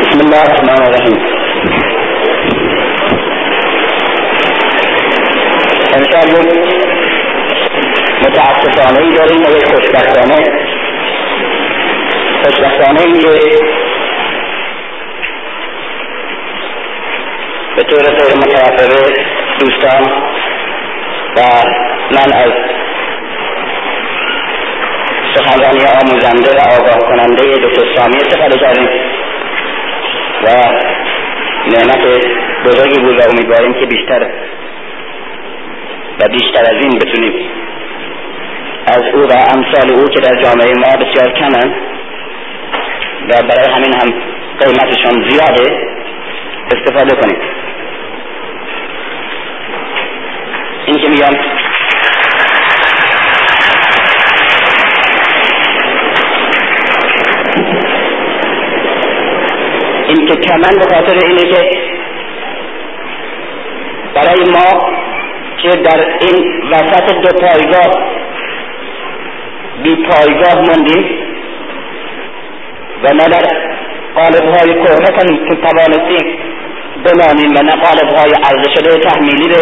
[0.00, 1.18] بسم الله الرحمن الرحیم.
[5.94, 6.75] امشب
[8.36, 10.44] متاسفانه ای داریم و یک خوشبختانه
[12.42, 13.12] خوشبختانه ای
[17.76, 19.14] به طور غیر متوفره
[19.60, 20.02] دوستان
[21.36, 21.40] و
[22.10, 22.52] من از
[25.34, 28.88] سخنرانی آموزنده و آگاه کننده دکتر سامی استفاده کردیم
[30.42, 30.48] و
[31.72, 32.26] نعمت
[32.64, 34.26] بزرگی بود و امیدواریم که بیشتر
[36.20, 37.55] و بیشتر از این بتونیم
[38.86, 41.74] از او و امثال او که در جامعه ما بسیار کمن
[43.28, 44.14] و برای همین هم
[44.60, 45.78] قیمتشان زیاده
[46.72, 47.36] استفاده کنیم
[50.86, 51.40] این که میگم
[60.08, 61.70] این که کمن به خاطر اینه که
[64.14, 64.90] برای ما
[65.62, 68.15] که در این وسط دو پایگاه
[69.82, 71.04] بی پایگاه ماندیم
[73.02, 73.46] و نه در
[74.14, 76.38] قالب های کهنه که توانستیم
[77.04, 79.60] بمانیم و نه قالب های عرضه شده تحمیلی رو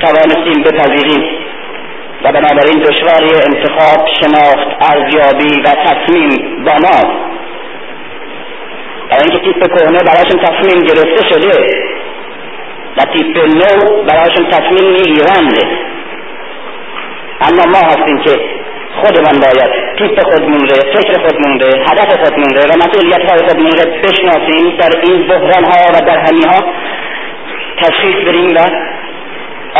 [0.00, 1.46] توانستیم بپذیریم.
[2.24, 7.36] و بنابراین دشواری انتخاب شناخت ارزیابی و تصمیم با ماست.
[9.10, 11.66] برای اینکه تیپ کهنه برایشون تصمیم گرفته شده
[12.96, 15.52] و تیپ نو برایشون تصمیم می‌گیرند
[17.40, 18.55] اما ما هستیم که
[19.00, 23.72] خودمان باید تیپ خودمون رو فکر خودمون رو هدف خودمون رو و مسئولیت های خودمون
[23.72, 26.64] رو بشناسیم در این بحران ها و در همین ها
[27.76, 28.60] تشخیص بریم و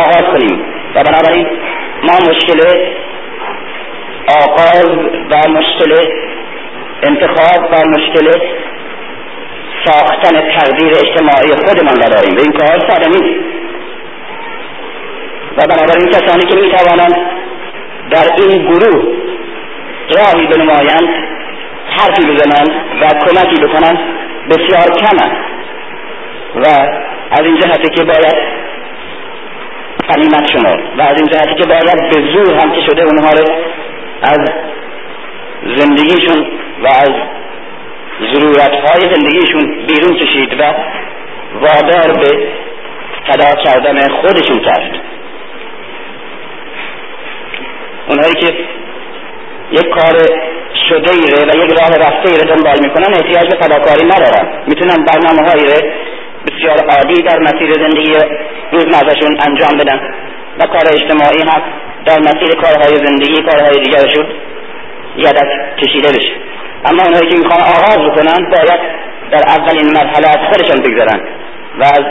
[0.03, 0.61] آغاز کنیم.
[0.95, 1.47] و بنابراین
[2.03, 2.61] ما مشکل
[4.29, 4.91] آغاز
[5.31, 5.93] و مشکل
[7.03, 8.31] انتخاب و مشکل
[9.85, 12.37] ساختن تقدیر اجتماعی خودمان را داریم.
[12.37, 13.45] و این کار ساده نیست
[15.57, 17.17] و بنابراین کسانی که می‌توانند
[18.11, 19.05] در این گروه
[20.17, 21.09] راهی بنمایند
[21.87, 23.99] حرفی بزنند و کمکی بکنند
[24.51, 25.37] بسیار کمند.
[26.57, 26.67] و
[27.31, 28.37] از این جهتی که باید
[30.09, 33.45] قنیمت شما و از این جهتی که باید به زور هم که شده اونها رو
[34.23, 34.39] از
[35.77, 36.47] زندگیشون
[36.83, 37.11] و از
[38.33, 40.75] ضرورت های زندگیشون بیرون کشید و
[41.61, 42.49] وادار به
[43.27, 45.01] فدا کردن خودشون کرد.
[48.09, 48.55] اونهایی که
[49.71, 50.17] یک کار
[50.89, 54.49] شده ایره و یک راه رفته ایره دنبال می‌کنن احتیاج به فداکاری ندارن.
[54.67, 55.65] می‌تونن برنامه هایی
[56.47, 58.15] بسیار عادی در مسیر زندگی
[58.73, 60.01] روزمرهشون انجام بدن.
[60.59, 61.63] و کار اجتماعی هم
[62.05, 64.27] در مسیر کارهای زندگی کارهای دیگرشون
[65.17, 66.33] یدک کشیده بشه.
[66.85, 68.81] اما اونهایی که می‌خوان آغاز بکنن باید
[69.31, 71.21] در اولین مرحله از خودشان بگذارن
[71.81, 72.05] و از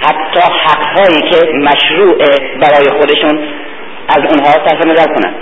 [0.00, 2.16] حتی حقهایی که مشروع
[2.60, 3.38] برای خودشون
[4.08, 5.34] از اونها صرف نظر کنند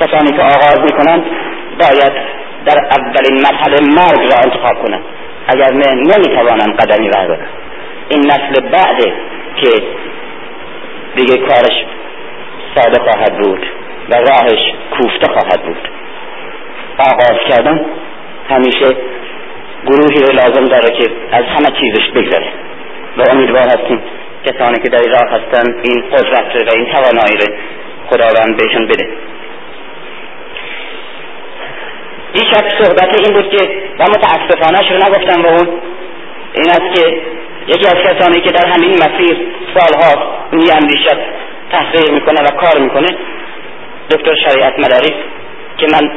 [0.00, 1.24] کسانی که آغاز می‌کنند
[1.80, 2.12] باید
[2.66, 5.02] در اولین مرحله مرگ را انتخاب کنند.
[5.46, 7.48] اگر نه نمی‌توانند قدمی بردارند
[8.08, 9.12] این نسل بعده
[9.56, 9.68] که
[11.16, 11.84] دیگه کارش
[12.74, 13.66] ساده خواهد بود
[14.10, 15.88] و راهش کوفته خواهد بود.
[16.98, 17.84] آغاز کردن
[18.50, 18.96] همیشه
[19.86, 22.48] گروهی رو لازم داره که از همه چیزش بگذره.
[23.16, 24.00] و امیدوار هستیم
[24.46, 27.54] کسانی که در راه هستن این قدرت و این توانایی رو
[28.10, 29.08] خداوند بهشون بده.
[32.56, 35.68] شک صحبت این بود که و متاسفانه رو نگفتم به اون
[36.54, 37.20] این است که
[37.66, 39.36] یکی از کسانی که در همین مسیر
[39.74, 41.18] سالها میاندیشد
[41.72, 43.08] تحقیق می‌کنه و کار می‌کنه
[44.10, 45.14] دکتر شریعت مداری
[45.78, 46.10] که من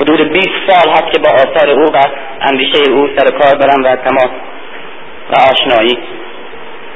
[0.00, 2.00] حدود 20 سال هست که با آثار او و
[2.40, 4.30] اندیشه او سر کار برم و تماس
[5.30, 5.98] و آشنایی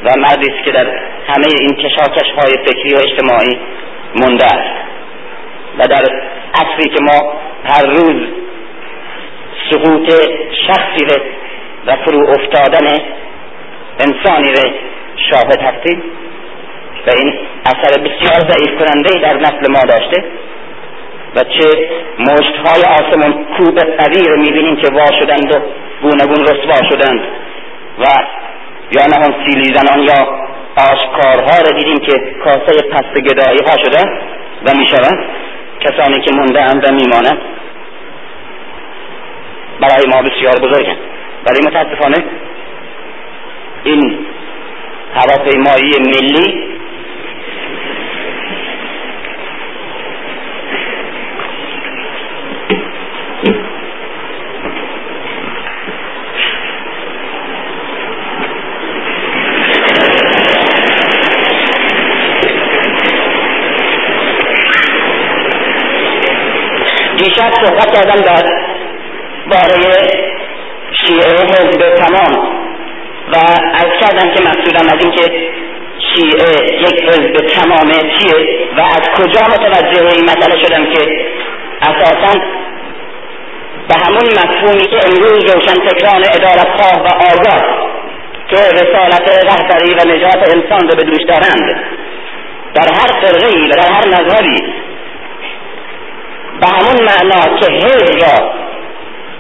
[0.05, 0.87] و مردی است که در
[1.29, 3.59] همه این کشاکش های فکری و اجتماعی
[4.15, 4.89] مونده است.
[5.79, 6.05] و در
[6.55, 7.33] عصری که ما
[7.65, 8.29] هر روز
[9.71, 10.13] سقوط
[10.67, 11.05] شخصی
[11.87, 12.87] و فرو افتادن
[14.01, 14.71] انسانی را
[15.31, 16.03] شاهد هستیم
[17.07, 20.25] و این اثر بسیار ضعیف کننده در نسل ما داشته
[21.37, 21.89] و چه
[22.19, 25.59] مشت های آسمون کوب قوی رو می‌بینیم که وا شدند و
[26.03, 27.21] گونگون رسوا شدند
[27.99, 28.05] و
[28.93, 32.13] یا نه هم سیلی زنان یا آشکارها رو دیدیم که
[32.45, 34.03] کاسه پست گدایی ها شده
[34.67, 35.19] و می‌شوند
[35.81, 37.39] کسانی که مونده اند و میمانند
[39.81, 40.99] برای ما بسیار بزرگند
[41.47, 42.25] ولی متاسفانه
[43.85, 44.19] این
[45.15, 46.78] هواپیمایی ملی
[67.49, 68.43] دیشب صحبت کردم در
[69.51, 70.11] باره
[70.93, 72.49] شیعه حزب تمام.
[73.33, 73.37] و
[73.75, 75.49] از کردم که مقصودم از اینکه
[76.15, 81.27] شیعه یک حزب تمامه چیه و از کجا متوجه این مسئله شدم که
[81.83, 82.41] اساسا
[83.89, 87.65] به همون مفهومی که امروز روشن فکران ادارت خواه و آزاد
[88.49, 91.81] که رسالت رهبری و نجات انسان رو به دوش دارند
[92.75, 94.57] در هر فرقی و در هر نظری
[96.61, 98.51] به همون معنا که حزب را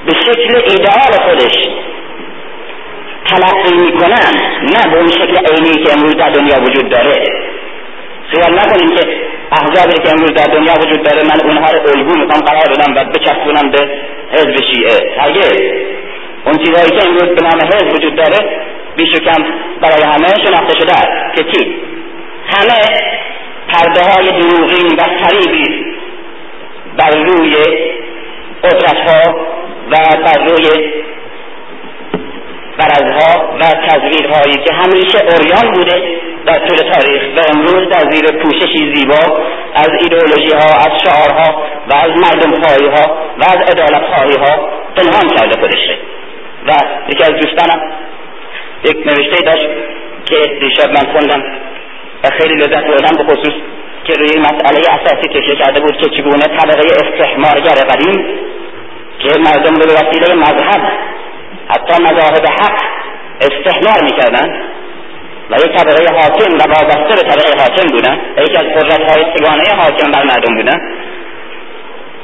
[0.07, 1.69] به شکل ایدئال خودش
[3.27, 7.25] تلقی می‌کنن نه به اون شکل عینی که امروز در دنیا وجود داره.
[8.31, 9.21] خیال نکنیم که
[9.53, 13.05] احزابی که امروز در دنیا وجود داره من اونها رو الگو می‌خوام قرار بدم و
[13.05, 13.79] بچسبونم به
[14.33, 15.21] حزب شیعه.
[15.21, 15.53] هرگز.
[16.47, 18.39] اون چیزهایی که امروز به نام حزب وجود داره
[18.97, 19.45] بیش و کم
[19.81, 21.77] برای همه شناخته شده است که چی؟
[22.47, 22.81] همه
[23.69, 25.88] پرده های دروغین و فریبی
[26.99, 27.55] بر روی
[28.64, 29.34] قدرت ها
[29.90, 30.92] و بر روی
[32.78, 36.03] برزها و تزویرهایی که همیشه اوریان بوده
[36.46, 39.38] در طول تاریخ و امروز در زیر پوششی زیبا
[39.74, 44.68] از ایدئولوژی ها از شعارها و از مردم خواهی ها و از عدالت خواهی ها
[44.96, 45.99] پنهان کرده خودشه.
[46.66, 46.72] و
[47.09, 47.92] یکی از دوستانم
[48.84, 49.68] یک نوشته داشت
[50.26, 51.42] که دیشب من خوندم
[52.24, 53.55] و خیلی لذت بردم به خصوص
[54.09, 58.24] که روی مسئله اساسی تکیه کرده بود که چگونه طبقه استحمارگر قدیم
[59.18, 60.92] که مردم رو به وسیله مذهب
[61.68, 62.80] حتی مذاهب حق
[63.40, 64.62] استحمار می‌کردن
[65.50, 69.24] و یک طبقه حاکم و وابسته به طبقه حاکم بودن و یکی از قدرت های
[69.36, 70.80] سگانه حاکم بر مردم بودن.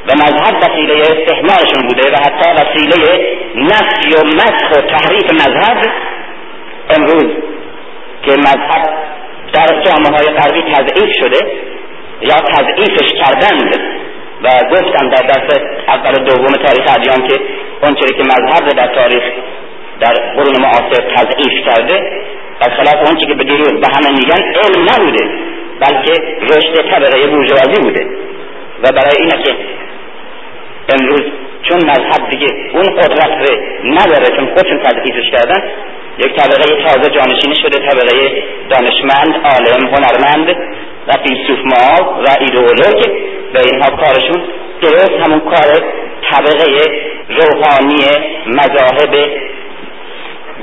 [0.09, 5.77] و مذهب وسیله استحمارشون بوده و حتی وسیله نفی و مسخ و تحریف مذهب
[6.91, 7.33] امروز
[8.23, 8.95] که مذهب
[9.53, 11.74] در جامعه های غربی تضعیف شده.
[12.29, 13.75] یا تضعیفش کردند
[14.43, 15.59] و گفتم در درس
[15.89, 17.41] اول دوم تاریخ ادیان که
[17.83, 19.23] اونچه که مذهب در تاریخ
[20.01, 22.23] در قرون معاصر تضعیف کرده
[22.61, 25.29] خلاف اونچه که به دروغ به همه میگن علم نبوده
[25.81, 26.13] بلکه
[26.43, 28.07] رشد طبقه بورژوازی بوده.
[28.83, 29.55] و برای اینه که
[30.89, 31.23] امروز
[31.63, 35.63] چون مذهب دیگه اون قدرت رو نداره چون خودشون تضعیفش کردن
[36.19, 40.57] یک طبقه تازه جانشینی شده طبقه دانشمند عالم هنرمند
[41.09, 43.05] و فیلسوف ما و ایدئولوگ
[43.55, 44.43] و اینها کارشون
[44.83, 45.83] درست همون کار
[46.31, 46.65] طبقه
[47.29, 48.05] روحانی
[48.47, 49.31] مذاهب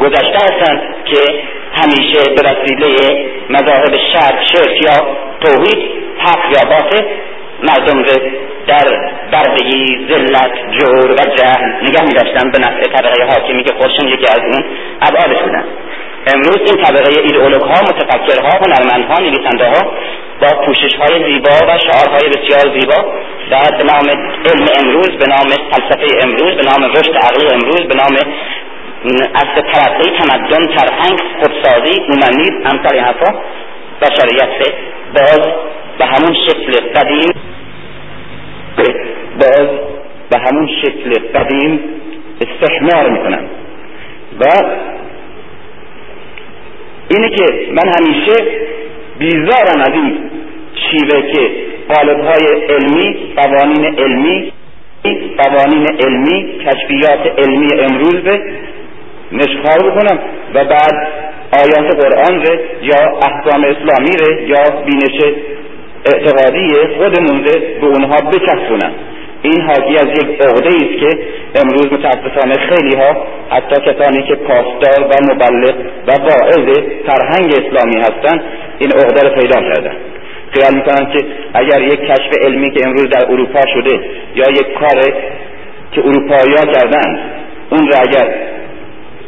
[0.01, 1.19] گذشته هستند که
[1.73, 7.05] همیشه به وسیله مذاهب شرک شرک یا توحید حق یا باطل
[7.63, 8.31] مردم رو
[8.67, 8.85] در
[9.31, 14.25] بردگی ذلت جور و جهل نگه می داشتن به نفع طبقه حاکمی که خودشون یکی
[14.31, 14.65] از اون
[15.01, 15.65] ابعادش بودن.
[16.33, 19.91] امروز این طبقه ایدئولوگ ها متفکرها هنرمندها نویسنده ها
[20.41, 23.13] با پوشش های زیبا و شعارهای بسیار زیبا
[23.51, 24.09] و به نام
[24.45, 28.17] علم امروز به نام فلسفه امروز به نام رشد عقلی امروز به نام
[29.35, 33.39] اصل ترقی تمدن فرهنگ خودسازی اومنیز امثال این حرفا
[34.01, 34.73] بشریت
[35.15, 35.39] باز
[35.97, 37.33] به همون شکل قدیم
[39.39, 39.67] باز
[40.29, 41.79] به همون شکل قدیم
[42.41, 43.45] استحمار می‌کنن
[44.39, 44.45] و
[47.09, 48.33] اینه که من همیشه
[49.21, 50.17] بیزارم از این
[50.89, 51.51] شیوه که
[51.93, 54.53] قالب های علمی قوانین علمی
[55.37, 58.41] قوانین علمی کشفیات علمی امروز به
[59.31, 60.19] نشخار بکنم
[60.53, 61.07] و بعد
[61.53, 65.35] آیات قرآن ره یا احکام اسلامی ره یا بینش
[66.05, 66.67] اعتقادی
[66.97, 67.41] خودمون
[67.81, 68.91] به اونها بچسبونم.
[69.43, 71.19] این حاکی از یک عقده است که
[71.55, 75.75] امروز متاسفانه خیلی ها حتی کسانی که پاسدار و مبلغ
[76.07, 78.43] و واعظ فرهنگ اسلامی هستند
[78.81, 79.95] این عقده رو پیدا کردن.
[80.53, 83.99] خیال می‌کنن که اگر یک کشف علمی که امروز در اروپا شده
[84.35, 85.01] یا یک کار
[85.91, 87.19] که اروپایی کردن
[87.69, 88.35] اون را اگر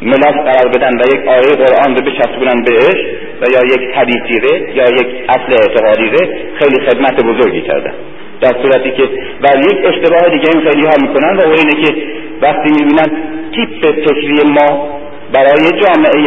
[0.02, 2.98] ملاک قرار بدن و یک آیه قرآن رو بچسبونن بهش
[3.40, 4.38] و یا یک حدیثی
[4.74, 6.10] یا یک اصل اعتقادی
[6.58, 7.92] خیلی خدمت بزرگی کردن.
[8.40, 9.02] در صورتی که
[9.42, 11.94] و یک اشتباه دیگه این خیلی ها می‌کنن و اون اینه که
[12.42, 13.10] وقتی می‌بینن
[13.54, 14.88] تیپ فکری ما
[15.32, 16.24] برای جامعه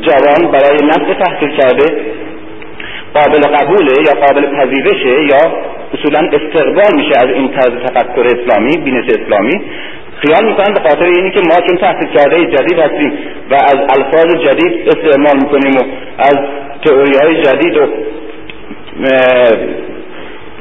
[0.00, 2.07] جوان برای نسل تحصیل کرده
[3.18, 5.42] قابل قبوله یا قابل پذیرشه یا
[5.94, 9.62] اصولا استقبال میشه از این طرز تفکر اسلامی بینش اسلامی.
[10.22, 13.12] خیال می‌کنن به خاطر اینی که ما چون تحصیل کرده جدید هستیم
[13.50, 15.82] و از الفاظ جدید استعمال می‌کنیم و
[16.18, 16.38] از
[16.84, 17.86] تئوری های جدید و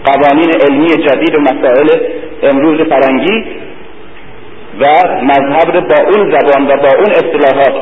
[0.06, 1.90] قوانین علمی جدید و مسائل
[2.44, 3.46] امروز فرنگی
[4.80, 4.86] و
[5.22, 7.76] مذهب رو با اون زبان و با اون اصطلاحات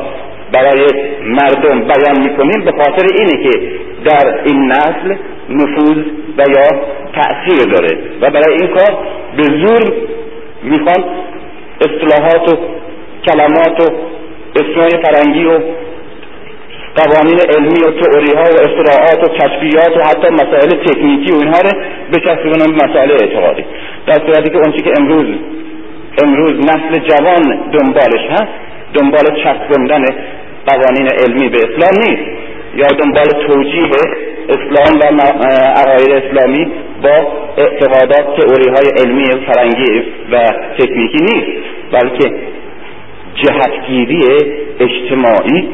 [0.52, 0.86] برای
[1.22, 3.60] مردم بیان می‌کنیم به خاطر اینه که
[4.04, 5.16] در این نسل
[5.48, 6.04] نفوذ
[6.38, 6.80] و یا
[7.14, 7.98] تأثیر داره.
[8.20, 8.98] و برای این کار
[9.36, 9.92] به زور
[10.62, 11.04] می‌خوان
[11.80, 12.56] اصطلاحات و
[13.26, 13.92] کلمات و
[14.60, 15.60] اسمای فرنگی و
[16.96, 21.60] قوانین علمی و تئوری ها و اختراعات و کشفیات و حتی مسائل تکنیکی و اینها
[21.60, 21.70] رو
[22.12, 23.64] بچسبونن به مسائل اعتقادی.
[24.06, 25.26] در صورتی که اونچه که امروز
[26.22, 28.52] امروز نسل جوان دنبالش هست
[28.94, 30.04] دنبال چسبوندن
[30.66, 32.45] قوانین علمی به اسلام نیست.
[32.74, 33.90] یا دنبال توجیه
[34.48, 35.20] اسلام و
[35.80, 40.02] عقاید اسلامی با اعتقادات تئوری های علمی فرنگی
[40.32, 40.38] و
[40.78, 42.30] تکنیکی نیست بلکه
[43.34, 44.22] جهتگیری
[44.80, 45.68] اجتماعی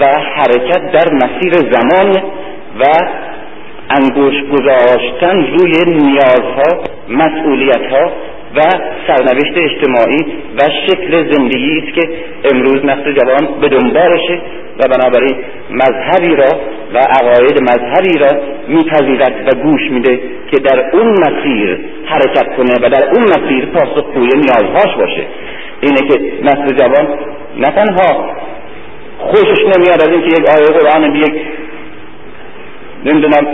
[0.00, 0.04] و
[0.36, 2.22] حرکت در مسیر زمان
[2.80, 2.84] و
[3.90, 8.12] انگوش گذاشتن روی نیازها مسئولیتها
[8.56, 8.60] و
[9.06, 10.26] سرنوشت اجتماعی
[10.56, 12.08] و شکل زندگی است که
[12.52, 14.40] امروز نسل جوان به دنبالشه
[14.78, 15.36] و بنابراین
[15.70, 16.48] مذهبی را
[16.94, 22.90] و عقاید مذهبی را میپذیرد و گوش میده که در اون مسیر حرکت کنه و
[22.90, 25.26] در اون مسیر پاسخگوی نیازهاش باشه.
[25.80, 27.18] اینه که نسل جوان
[27.56, 28.30] نه تنها
[29.18, 31.34] خوشش نمیاد از اینکه یک آیه قرآن به یک
[33.04, 33.46] نمی‌دونم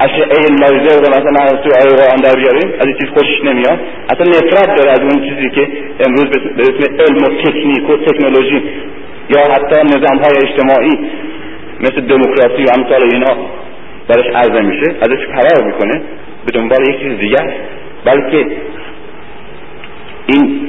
[0.00, 2.72] اشعه لایزه رو مثلا از تو قرآن در بیاریم.
[2.80, 3.80] از این چیز خوشش نمیاد.
[4.10, 5.68] اصلا نفرت داره از اون چیزی که
[6.06, 6.24] امروز
[6.56, 8.62] به اسم علم و تکنیک و تکنولوژی
[9.28, 11.10] یا حتی نظام های اجتماعی
[11.80, 13.36] مثل دموکراسی و امثال اینا
[14.08, 16.02] برش عرضه میشه ازش فرار می‌کنه
[16.46, 17.52] به دنبال یک چیز دیگر.
[18.04, 18.46] بلکه
[20.26, 20.60] این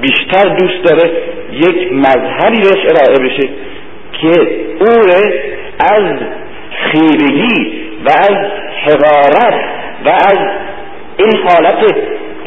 [0.00, 1.10] بیشتر دوست داره
[1.52, 3.48] یک مذهبی بهش ارائه بشه
[4.12, 4.88] که او
[5.80, 6.18] از
[6.90, 7.72] خیرگی
[8.04, 8.36] و از
[8.86, 9.54] حقارت
[10.04, 10.38] و از
[11.18, 11.94] این حالت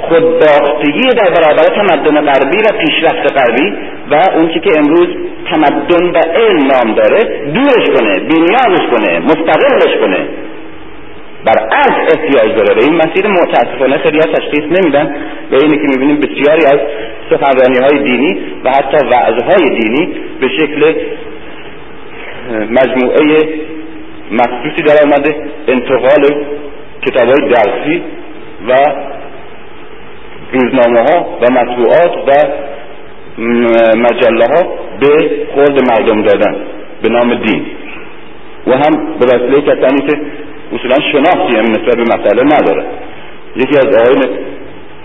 [0.01, 3.73] خودباختگی در برابر تمدن غربی و پیشرفت غربی
[4.11, 5.07] و اون که امروز
[5.51, 10.17] تمدن و علم نام داره دورش کنه بینیازش کنه مستقلش کنه.
[11.45, 12.75] بر از احتیاج داره.
[12.75, 15.15] به این مسیر متاسفانه خیلی تشخیص نمیدن.
[15.51, 16.79] و اینه که می‌بینیم بسیاری از
[17.29, 20.93] سخنرانی های دینی و حتی وعظهای دینی به شکل
[22.69, 23.49] مجموعه
[24.31, 25.35] مخصوصی در آمده
[25.67, 26.45] انتقال
[27.01, 28.03] کتاب های درسی
[28.67, 28.75] و
[30.51, 32.31] روزنامه ها و مطبوعات و
[33.97, 34.63] مجله ها
[34.99, 36.55] به خورد مردم دادن
[37.03, 37.65] به نام دین.
[38.67, 40.21] و هم به وسیله کسانی که
[40.73, 42.85] اصولا شناختی هم نسبت به مسئله نداره.
[43.55, 44.37] یکی از آقایون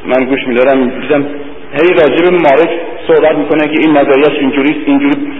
[0.05, 1.27] من گوش میدارم دیدم
[1.73, 2.71] هی راجب مارک
[3.07, 5.33] صحبت می‌کنه که این نظریش اینجوری اینجوری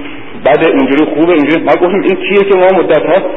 [0.45, 3.31] بعد اینجوری خوبه اینجوری ما گفتیم این چیه که ما مدت ها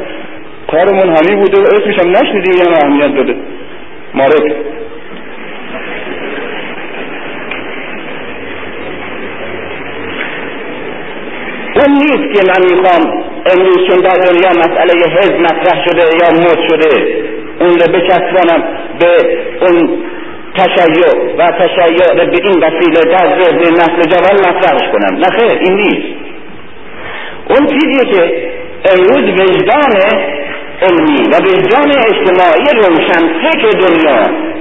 [0.73, 3.35] کارمون همین بوده و اسمش هم نشنیدیم یا اهمیت داده.
[4.13, 4.55] مارک.
[11.75, 16.59] اون نیست که من می‌خوام امروز چون در دنیا مسئله حزب مطرح شده یا مد
[16.69, 17.23] شده
[17.59, 18.63] اون رو بچسبانم
[18.99, 19.13] به
[19.61, 20.03] اون
[20.55, 25.17] تشیع و تشیع به این وسیله در ذهن نسل جوان مطرحش کنم.
[25.17, 26.07] نه خیر این نیست.
[27.49, 28.51] اون چیزیه که
[28.91, 30.42] امروز وجدان
[30.83, 34.53] علمی و وجدان اجتماعی روشن فکر دنیا.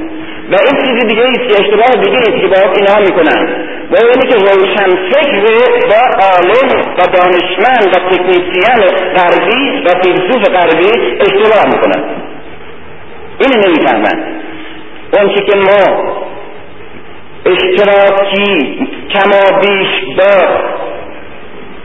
[0.50, 3.42] و این چیز دیگه ایست که اشتباه دیگه ایست که باید اینها می‌کنن
[3.90, 5.44] و اینه که روشن فکر
[5.90, 8.80] با عالم و دانشمند و تکنیسیان
[9.16, 12.04] غربی و فیلسوف غربی اشتباه می‌کنن
[13.38, 14.24] اینو نمی‌فهمن
[15.12, 16.12] اون که ما
[17.46, 20.62] اشتراکی کما بیش با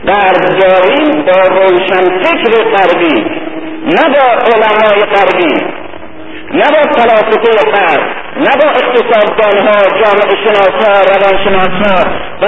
[0.06, 3.37] غرب داریم با روشن فکر غربی
[3.88, 5.54] نه با علمای غربی
[6.52, 8.02] نه با فلاسفه غرب
[8.36, 12.10] نه با اقتصاددانها جامعه شناسها روانشناسها
[12.42, 12.46] و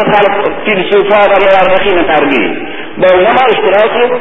[0.64, 1.34] فیلسوفها و
[1.68, 2.66] مورخین غربی.
[2.98, 4.12] با اونها ما اشتراک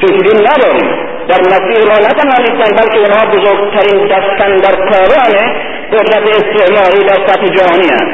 [0.00, 1.08] فکری نداریم.
[1.28, 5.52] در مسیر ما نه تنها نیستن بلکه اونها بزرگترین دستن در کاران
[5.92, 8.12] قدرت استعماری در سطح جهانی هست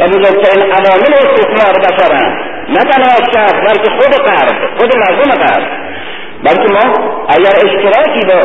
[0.00, 2.36] و بزرگترین عوامل استثمار بشرند
[2.68, 5.86] نه تنها شهر بلکه خود غرب خود مردم غرب
[6.44, 6.94] بلکه ما
[7.28, 8.40] اگر اشتراکی با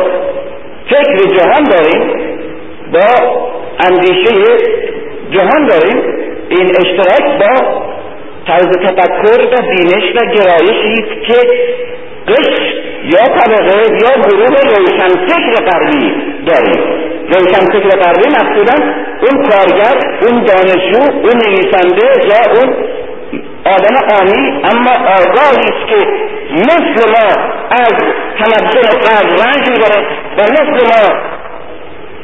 [0.90, 2.02] فکر جهان داریم
[2.92, 3.36] با
[3.86, 4.56] اندیشه
[5.30, 6.02] جهان داریم
[6.48, 7.82] این اشتراک با
[8.46, 11.34] طرز تفکر و بینش و گرایشی که
[12.28, 16.14] قش یا طبقه یا گروه روشنفکر غربی
[16.46, 17.02] داریم.
[17.28, 18.84] روشنفکر غربی مقصودا
[19.22, 22.74] اون کارگر اون دانشجو اون نویسنده یا اون
[23.64, 26.06] آدم آمی اما آگاهی است که
[26.54, 27.28] مثل ما
[27.70, 27.94] از
[28.38, 30.06] تمدن غرب رنج می‌بره
[30.38, 31.32] و مثل ما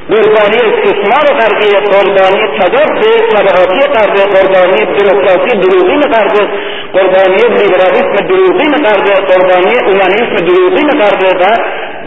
[0.09, 6.49] قربانی استثمار غربی قربانی تضاد طبعاتی غرب قربانی دموکراسی دروغین غرب
[6.93, 11.45] قربانی لیبرالیسم دروغین غرب قربانی اومانیسم دروغین غرب و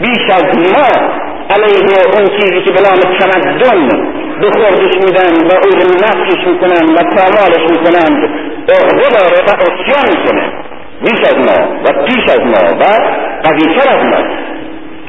[0.00, 1.12] بیش از ما
[1.54, 3.88] علیه اون چیزی که بلام تمدن
[4.40, 8.30] به خوردش میدن و او رو نفسش می‌کنن و پامالش می‌کنند
[8.68, 10.52] عقده داره و اسیان می‌کنه.
[11.02, 12.84] بیش از ما و پیش از ما و
[13.42, 14.20] قویتر از ما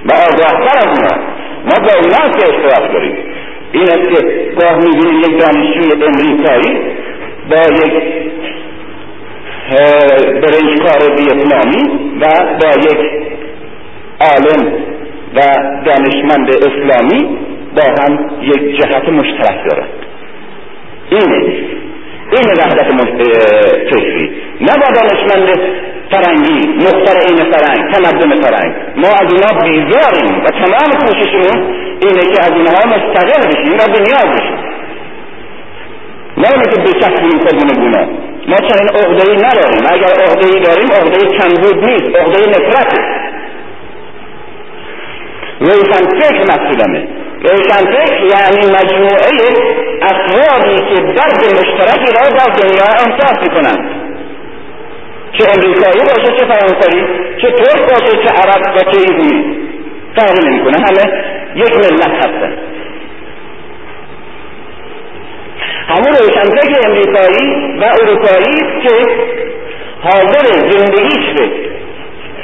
[0.06, 1.18] و آگاهتر از ما.
[1.66, 3.18] ما با اونا که اشتراک داریم.
[3.72, 4.20] این است که
[4.60, 6.78] گاه می‌بینیم یک دانشجوی امریکایی
[7.50, 8.24] با یک
[10.42, 11.84] برنجکار ویتنامی
[12.22, 12.26] و
[12.62, 13.02] با یک
[14.22, 14.74] عالم
[15.36, 15.40] و
[15.86, 17.38] دانشمند اسلامی
[17.76, 19.90] با هم یک جهت مشترک دارند
[21.10, 21.74] اینه.
[22.32, 22.88] این وحدت
[23.92, 24.32] فکری.
[24.62, 25.60] نه با دانشمند
[26.12, 28.74] فرنگی مختر این فرنگ تمدن فرنگ.
[28.96, 34.36] ما از اینا بیزاریم و تمام کوششمون اینه که از اینها مستقل بشیم و بنیاد
[34.36, 34.58] بشیم.
[36.38, 37.94] نه اینه که بچسبیم خودمون
[38.48, 39.84] ما چنین عقده نداریم.
[39.92, 43.02] اگر عقده داریم عقده کمبود نیست عقده نفرته.
[45.64, 47.08] روشن فکر مسئولمه
[47.42, 49.32] روشن فکر یعنی مجموعه
[50.02, 53.90] افرادی که درد مشترکی را در دنیا احساس می‌کنند.
[55.34, 57.04] چه امریکایی باشه چه فرانسوی
[57.42, 59.58] چه ترک باشه چه عرب و چه ایرانی.
[60.16, 60.78] فرقی نمی‌کنه.
[60.78, 61.24] همه
[61.56, 62.54] یک ملت هستن.
[65.88, 68.96] همون روشنفکر امریکایی و اروپایی که
[70.02, 71.48] حاضر زندگیش رو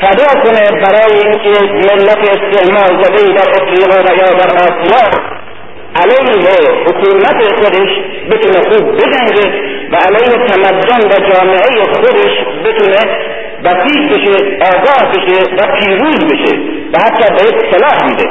[0.01, 5.39] فدا کنه برای اینکه ملت استعمار زده در افریقا و یا در آسیا
[5.95, 7.89] علیه حکومت خودش
[8.31, 9.47] بتونه خوب بجنگه
[9.91, 12.31] و علیه تمدن و جامعه خودش
[12.65, 12.97] بتونه
[13.63, 16.57] بسیج بشه آگاه بشه و پیروز بشه
[16.93, 18.29] و حتی به صلاح میده.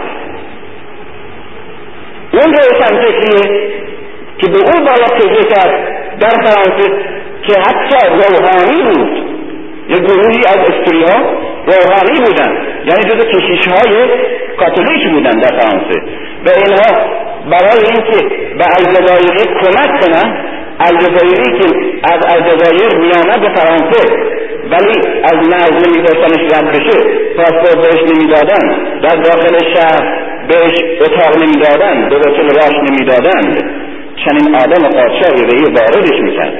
[2.32, 3.70] اون روشن فکریه
[4.38, 6.88] که به او باید تکیه کرد در فرانسه
[7.42, 9.27] که حتی روحانی بود.
[9.88, 11.16] یک گروهی از استریا
[11.66, 12.52] روحانی بودن.
[12.84, 14.08] یعنی جز کشیش های
[14.58, 16.02] کاتولیک بودن در فرانسه.
[16.46, 17.18] و اینها
[17.50, 20.36] برای اینکه به الجزایری کمک کنن
[20.80, 21.66] الجزایری که
[22.12, 24.14] از الجزایر میآمد به فرانسه
[24.70, 26.98] ولی از مرز نمیداشتنش رد بشه
[27.36, 33.64] پاسپورت بهش نمی‌دادن در داخل شهر بهش اتاق نمی‌دادن به وکل راش نمی‌دادند
[34.16, 36.52] چنین آدم قاچاقی به واردش می‌کرد.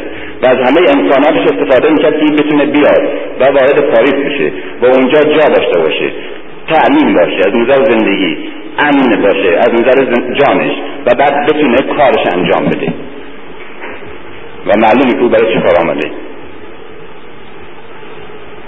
[0.43, 3.09] و از همه امکاناتش استفاده می‌کرد که بتونه بیاد
[3.41, 4.53] و وارد پاریس بشه
[4.83, 6.13] و اونجا جا داشته باشه.
[6.69, 8.37] تعلیم باشه از نظر زندگی
[8.79, 10.73] امن باشه از نظر جانش
[11.07, 12.93] و بعد بتونه کارش انجام بده.
[14.67, 16.11] و معلومه که او برای چه کار آمده.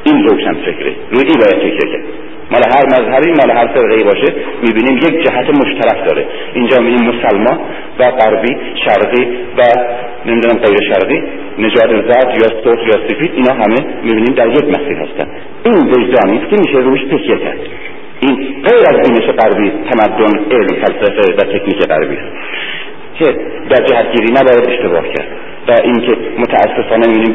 [0.05, 0.95] این روشن فکره.
[1.11, 2.05] روی این باید فکر کرد.
[2.53, 6.27] مال هر مذهبی مال هر فرقه باشه می‌بینیم یک جهت مشترک داره.
[6.55, 7.59] اینجا می‌بینیم مسلمان
[7.99, 9.25] و غربی شرقی
[9.59, 9.63] و
[10.27, 11.23] نمی‌دونم غیر شرقی
[11.59, 15.31] نژاد زرد یا سرخ یا سفید اینا همه می‌بینیم در یک مسیر هستن.
[15.65, 17.59] این وجدانی است که میشه روش تکیه کرد.
[18.21, 22.33] این غیر از بینش غربی تمدن علم فلسفه و تکنیک غربی است
[23.19, 23.25] که
[23.71, 25.29] در جهتگیری نباید اشتباه کرد
[25.69, 27.29] و اینکه متاسفانه می‌بینیم